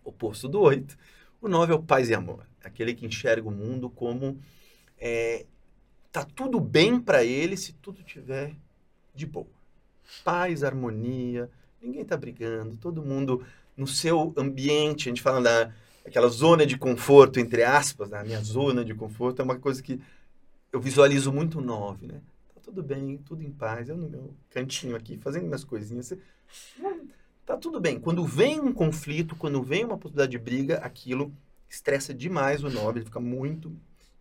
[0.05, 0.96] Oposto do 8.
[1.40, 2.46] O 9 é o paz e amor.
[2.62, 4.38] Aquele que enxerga o mundo como.
[4.98, 5.46] É,
[6.11, 8.55] tá tudo bem para ele se tudo tiver
[9.14, 9.46] de boa.
[10.24, 11.50] Paz, harmonia,
[11.80, 13.44] ninguém tá brigando, todo mundo
[13.76, 15.09] no seu ambiente.
[15.09, 15.72] A gente fala da
[16.05, 18.18] aquela zona de conforto, entre aspas, né?
[18.18, 20.00] a minha zona de conforto é uma coisa que
[20.72, 22.20] eu visualizo muito o 9, né?
[22.55, 26.07] Tá tudo bem, tudo em paz, eu no meu cantinho aqui, fazendo minhas coisinhas.
[26.07, 26.18] Você-
[27.45, 27.99] Tá tudo bem.
[27.99, 31.34] Quando vem um conflito, quando vem uma possibilidade de briga, aquilo
[31.68, 33.74] estressa demais o 9, ele fica muito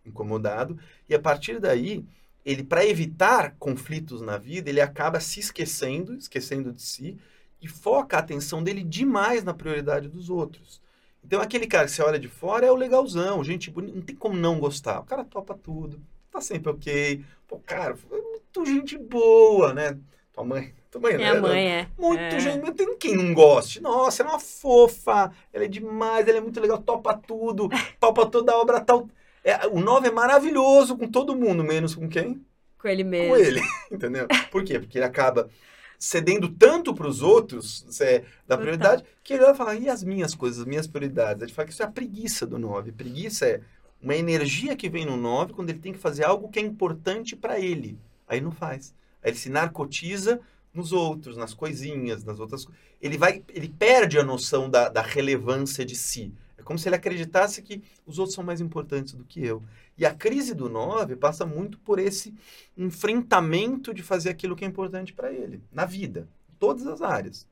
[0.04, 0.78] incomodado.
[1.08, 2.04] E a partir daí,
[2.44, 7.16] ele, para evitar conflitos na vida, ele acaba se esquecendo, esquecendo de si,
[7.60, 10.80] e foca a atenção dele demais na prioridade dos outros.
[11.24, 14.16] Então, aquele cara que você olha de fora é o legalzão, gente bonita, não tem
[14.16, 14.98] como não gostar.
[14.98, 16.02] O cara topa tudo,
[16.32, 17.24] tá sempre ok.
[17.46, 19.96] Pô, cara, é muito gente boa, né?
[20.32, 21.40] Tua mãe, tua mãe, Minha né?
[21.40, 21.88] mãe é.
[21.98, 22.40] Muito É.
[22.40, 23.80] gente, tem quem não goste.
[23.82, 27.68] Nossa, ela é uma fofa, ela é demais, ela é muito legal, topa tudo,
[28.00, 29.08] topa toda a obra tal.
[29.44, 32.44] É, o 9 é maravilhoso com todo mundo, menos com quem?
[32.78, 33.30] Com ele mesmo.
[33.30, 33.60] Com ele,
[33.92, 34.26] entendeu?
[34.50, 34.78] Por quê?
[34.78, 35.50] Porque ele acaba
[35.98, 40.34] cedendo tanto para os outros, é, da prioridade, que ele vai falar, e as minhas
[40.34, 41.42] coisas, as minhas prioridades?
[41.42, 42.90] A gente fala que isso é a preguiça do 9.
[42.90, 43.60] Preguiça é
[44.02, 47.36] uma energia que vem no 9 quando ele tem que fazer algo que é importante
[47.36, 47.98] para ele.
[48.26, 48.92] Aí não faz.
[49.22, 50.40] Ele se narcotiza
[50.72, 52.82] nos outros, nas coisinhas, nas outras coisas.
[53.00, 56.32] Ele vai, ele perde a noção da, da relevância de si.
[56.56, 59.62] É como se ele acreditasse que os outros são mais importantes do que eu.
[59.98, 62.34] E a crise do 9 passa muito por esse
[62.76, 67.46] enfrentamento de fazer aquilo que é importante para ele, na vida, em todas as áreas.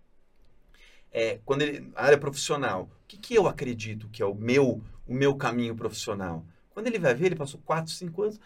[1.12, 4.80] É, quando ele, a área profissional, o que, que eu acredito que é o meu,
[5.06, 6.44] o meu caminho profissional?
[6.70, 8.40] Quando ele vai ver, ele passou 4, 5 anos,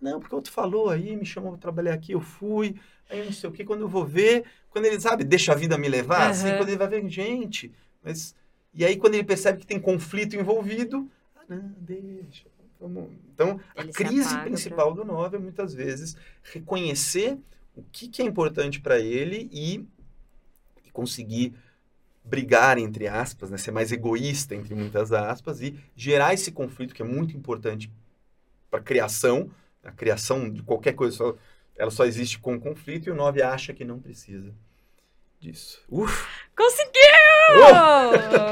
[0.00, 2.76] não, porque outro falou aí, me chamou para trabalhar aqui, eu fui,
[3.08, 5.56] aí eu não sei o que, quando eu vou ver, quando ele, sabe, deixa a
[5.56, 6.58] vida me levar, assim, Aham.
[6.58, 7.72] quando ele vai ver, gente,
[8.02, 8.34] mas...
[8.74, 12.46] E aí quando ele percebe que tem conflito envolvido, ah, não, deixa,
[12.78, 13.10] vamos...
[13.32, 17.38] Então, a Ele se crise principal do 9 é muitas vezes reconhecer
[17.74, 19.86] o que, que é importante para ele e,
[20.84, 21.54] e conseguir
[22.24, 23.58] brigar, entre aspas, né?
[23.58, 27.90] ser mais egoísta, entre muitas aspas, e gerar esse conflito que é muito importante
[28.70, 29.50] para a criação.
[29.86, 31.34] A criação de qualquer coisa, só-
[31.76, 34.52] ela só existe com conflito e o 9 acha que não precisa
[35.38, 35.82] disso.
[35.90, 36.26] Uf!
[36.56, 36.92] Conseguiu!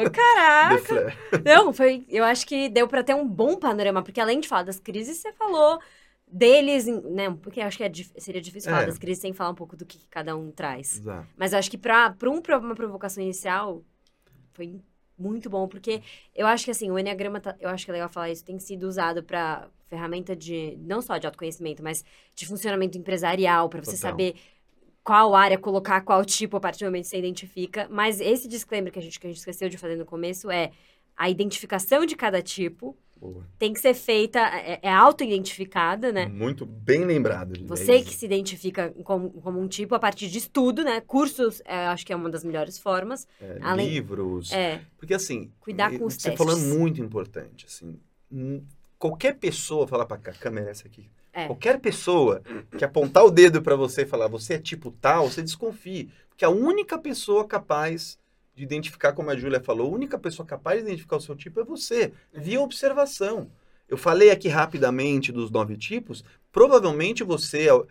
[0.05, 1.16] The Caraca!
[1.45, 2.05] Não, foi.
[2.09, 5.16] Eu acho que deu pra ter um bom panorama, porque além de falar das crises,
[5.18, 5.80] você falou
[6.26, 7.35] deles, né?
[7.43, 8.87] Porque acho que é seria difícil falar É.
[8.87, 10.99] das crises sem falar um pouco do que cada um traz.
[10.99, 11.26] Exato.
[11.37, 13.82] Mas acho que pra, pra um, pra uma provocação inicial,
[14.53, 14.80] foi
[15.16, 16.02] muito bom, porque
[16.34, 18.58] eu acho que assim, o Enneagrama, tá- eu acho que é legal falar isso, tem
[18.58, 22.04] sido usado pra ferramenta de, não só de autoconhecimento, mas
[22.34, 24.10] de funcionamento empresarial, pra você Total.
[24.10, 24.34] saber
[25.04, 27.86] qual área colocar, qual tipo, a partir do momento que você identifica.
[27.90, 30.72] Mas esse disclaimer que a gente, que a gente esqueceu de fazer no começo é
[31.16, 33.46] a identificação de cada tipo Boa.
[33.58, 36.26] tem que ser feita, é, é auto-identificada, né?
[36.26, 37.64] Muito bem lembrado.
[37.66, 41.00] Você que se identifica como, como um tipo a partir de estudo, né?
[41.00, 43.26] Cursos, é, acho que é uma das melhores formas.
[43.40, 44.52] É, além- Livros.
[44.52, 45.50] É, Porque assim.
[45.60, 46.38] Cuidar com os Você testes.
[46.38, 47.66] falou é muito importante.
[47.66, 47.98] Assim,
[48.98, 51.08] qualquer pessoa, falar pra cá, a câmera é essa aqui.
[51.32, 51.46] É.
[51.46, 52.42] Qualquer pessoa
[52.78, 56.10] que apontar o dedo pra você e falar você é tipo tal, você desconfie.
[56.28, 58.18] Porque a única pessoa capaz
[58.55, 61.61] de identificar, como a Júlia falou, a única pessoa capaz de identificar o seu tipo
[61.61, 63.50] é você, via observação.
[63.88, 67.82] Eu falei aqui rapidamente dos nove tipos, provavelmente você é.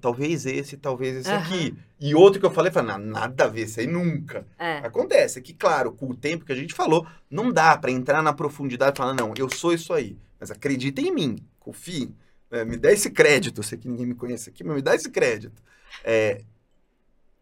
[0.00, 1.38] talvez esse, talvez esse Aham.
[1.44, 1.74] aqui.
[2.00, 4.46] E outro que eu falei, falei, "Não, nada a ver, isso aí nunca.
[4.58, 4.78] é.
[4.78, 8.32] Acontece que, claro, com o tempo que a gente falou, não dá pra entrar na
[8.32, 10.16] profundidade e falar, não, eu sou isso aí.
[10.38, 12.14] Mas acredita em mim, confie.
[12.50, 13.58] né, me dá esse crédito.
[13.60, 15.62] Eu sei que ninguém me conhece aqui, mas me dá esse crédito.
[16.04, 16.42] É,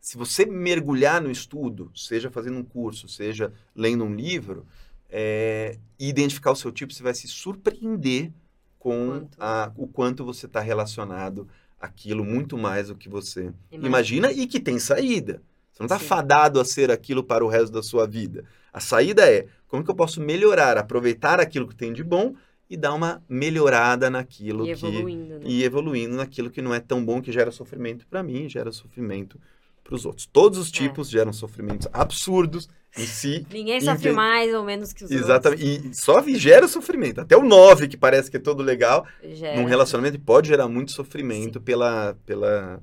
[0.05, 4.66] se você mergulhar no estudo, seja fazendo um curso, seja lendo um livro,
[5.09, 8.30] é, e identificar o seu tipo, você vai se surpreender
[8.78, 9.36] com Quanto.
[9.40, 11.48] a- o quanto você está relacionado
[11.80, 13.86] àquilo muito mais do que você Imagina.
[14.28, 15.40] imagina e que tem saída.
[15.72, 18.44] Você não está fadado a ser aquilo para o resto da sua vida.
[18.74, 22.34] A saída é como que eu posso melhorar, aproveitar aquilo que tem de bom
[22.68, 25.40] e dar uma melhorada naquilo E que evoluindo, né?
[25.44, 29.40] e evoluindo naquilo que não é tão bom que gera sofrimento para mim, gera sofrimento
[29.85, 30.26] para os outros.
[30.26, 30.62] Todos É.
[30.62, 33.47] os tipos geram sofrimentos absurdos em si.
[33.53, 35.64] Ninguém sofre mais ou menos que os Exatamente.
[35.91, 37.20] E só gera sofrimento.
[37.20, 39.35] Até o 9, que parece que é todo legal, outros.
[39.37, 39.68] Já num é.
[39.68, 42.80] relacionamento pode gerar muito sofrimento pela pela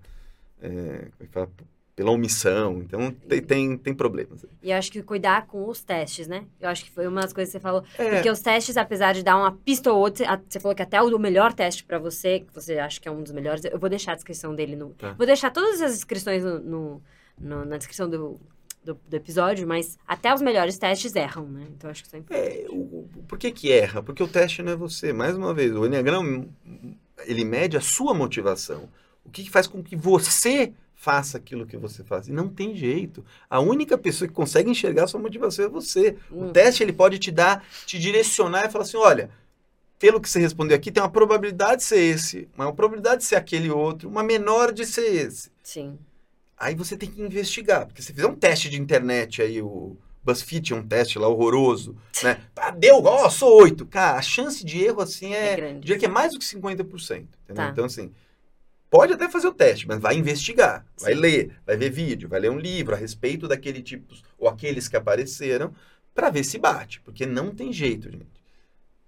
[0.61, 1.07] é,
[1.91, 2.79] é pela omissão.
[2.81, 4.45] Então tem, tem, tem problemas.
[4.61, 6.45] E eu acho que cuidar com os testes, né?
[6.59, 7.83] Eu acho que foi uma das coisas que você falou.
[7.97, 11.01] É, Porque os testes, apesar de dar uma pista ou outra, você falou que até
[11.01, 13.89] o melhor teste pra você, que você acha que é um dos melhores, eu vou
[13.89, 14.89] deixar a descrição dele no.
[14.91, 15.13] Tá.
[15.13, 17.01] Vou deixar todas as inscrições no, no-
[17.39, 18.39] no- na descrição do,
[18.83, 21.65] do, do episódio, mas até os melhores testes erram, né?
[21.77, 22.57] Então acho que isso é importante.
[22.57, 22.75] é, o-
[23.17, 24.01] o- por que que erra?
[24.01, 25.11] Porque o teste não é você.
[25.13, 26.45] Mais uma vez, o Enneagrama,
[27.25, 28.89] ele mede a sua motivação.
[29.23, 32.27] O que, que faz com que você faça aquilo que você faz.
[32.27, 33.25] E não tem jeito.
[33.49, 36.15] A única pessoa que consegue enxergar a sua motivação é você.
[36.29, 36.51] O Hum.
[36.53, 39.31] teste ele pode te dar, te direcionar e falar assim, olha,
[39.97, 43.35] pelo que você respondeu aqui, tem uma probabilidade de ser esse, uma probabilidade de ser
[43.35, 45.49] aquele outro, uma menor de ser esse.
[45.63, 45.97] Sim.
[46.55, 50.61] Aí você tem que investigar, porque se fizer um teste de internet aí, o BuzzFeed
[50.67, 52.39] tinha um teste lá horroroso, né?
[52.55, 53.87] Ah, deu, ó, sou oito.
[53.87, 55.79] Cara, a chance de erro, assim, É é, grande.
[55.79, 57.55] diria que é mais do que 50%, entendeu?
[57.55, 57.69] Tá.
[57.69, 58.11] Então, assim,
[58.91, 61.21] pode até fazer o teste, mas vai investigar, vai Sim.
[61.21, 64.97] ler, vai ver vídeo, vai ler um livro a respeito daquele tipo, ou aqueles que
[64.97, 65.73] apareceram,
[66.13, 68.27] para ver se bate, porque não tem jeito, gente.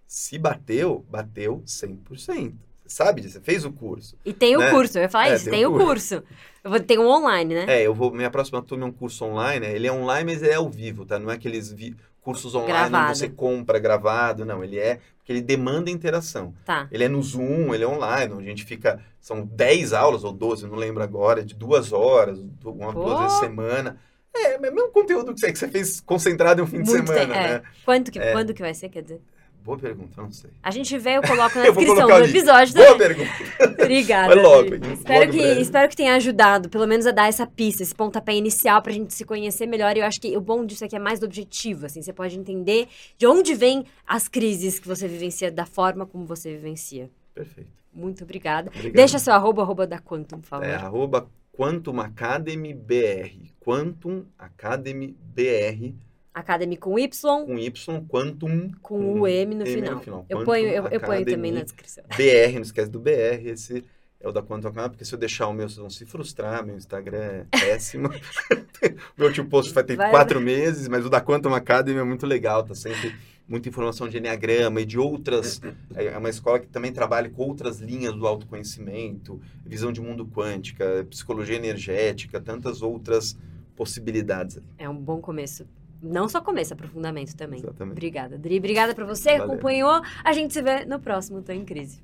[0.08, 2.56] Se bateu, bateu 100%.
[2.86, 4.18] Você sabe disso, você fez o curso.
[4.26, 4.72] E tem o Né?
[4.72, 6.24] curso, eu ia falar É, isso, tem tem, o o curso.
[6.64, 7.66] Eu vou ter um online, né?
[7.80, 8.12] É, eu vou.
[8.12, 9.66] Minha próxima turma é um curso online.
[9.66, 9.74] né?
[9.76, 11.20] Ele é online, mas é ao vivo, tá?
[11.20, 13.16] Não é aqueles vi- cursos online Gravado.
[13.18, 14.64] você compra gravado, não.
[14.64, 15.00] Ele é.
[15.18, 16.54] Porque ele demanda interação.
[16.66, 16.88] Tá.
[16.92, 19.00] Ele é no Zoom, ele é online, onde a gente fica.
[19.22, 23.18] São 10 aulas ou 12, eu não lembro agora, de duas horas, uma, duas Pô.
[23.20, 23.98] vezes por semana.
[24.36, 26.90] É, é o mesmo conteúdo que você, que você fez concentrado em um fim de
[26.90, 27.48] Muito semana, tempo, é.
[27.60, 27.62] né?
[27.86, 28.32] Quando que, É.
[28.32, 29.22] quando que vai ser, quer dizer?
[29.64, 30.50] Boa pergunta, não sei.
[30.62, 33.32] A gente vê, eu coloco na Eu descrição do episódio Boa pergunta.
[33.82, 34.36] Obrigada.
[34.36, 34.76] Vai logo?
[34.76, 35.62] Espero Logo que, breve.
[35.62, 39.14] espero que tenha ajudado, pelo menos, a dar essa pista, esse pontapé inicial pra gente
[39.14, 39.96] se conhecer melhor.
[39.96, 42.02] E eu acho que o bom disso aqui é mais do objetivo, assim.
[42.02, 46.52] Você pode entender de onde vêm as crises que você vivencia, da forma como você
[46.52, 47.10] vivencia.
[47.34, 47.72] Perfeito.
[47.94, 48.70] Muito obrigada.
[48.70, 48.96] Obrigado.
[48.96, 50.66] Deixa seu arroba, arroba da Quantum, por favor.
[50.66, 53.52] É arroba Quantum Academy BR.
[53.62, 55.94] Quantum Academy BR
[56.34, 59.96] Academy com Y, com Y, Quantum com o M no M final.
[59.96, 60.26] no final.
[60.28, 62.04] Eu ponho, eu, eu ponho também na descrição.
[62.10, 63.84] BR, não esquece do BR, esse
[64.20, 66.66] é o da Quantum Academy, porque se eu deixar o meu, vocês vão se frustrar,
[66.66, 68.10] meu Instagram é péssimo.
[69.18, 72.26] meu tio post vai ter Vai- quatro meses, mas o da Quantum Academy é muito
[72.26, 73.14] legal, tá sempre
[73.48, 75.62] muita informação de Enneagrama e de outras,
[75.94, 81.06] é uma escola que também trabalha com outras linhas do autoconhecimento, visão de mundo quântica,
[81.10, 83.38] psicologia energética, tantas outras
[83.76, 84.60] possibilidades.
[84.78, 85.68] É um bom começo.
[86.04, 87.60] Não só começo, aprofundamento também.
[87.60, 87.94] Exatamente.
[87.94, 88.58] Obrigada, Dri.
[88.58, 90.02] Obrigada pra você que acompanhou.
[90.22, 92.04] A gente se vê no próximo Tô em Crise.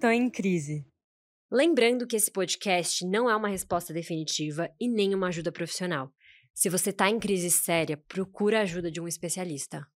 [0.00, 0.86] Tô em crise.
[1.52, 6.10] Lembrando que esse podcast não é uma resposta definitiva e nem uma ajuda profissional.
[6.54, 9.86] Se você tá em crise séria, procura a ajuda de um especialista.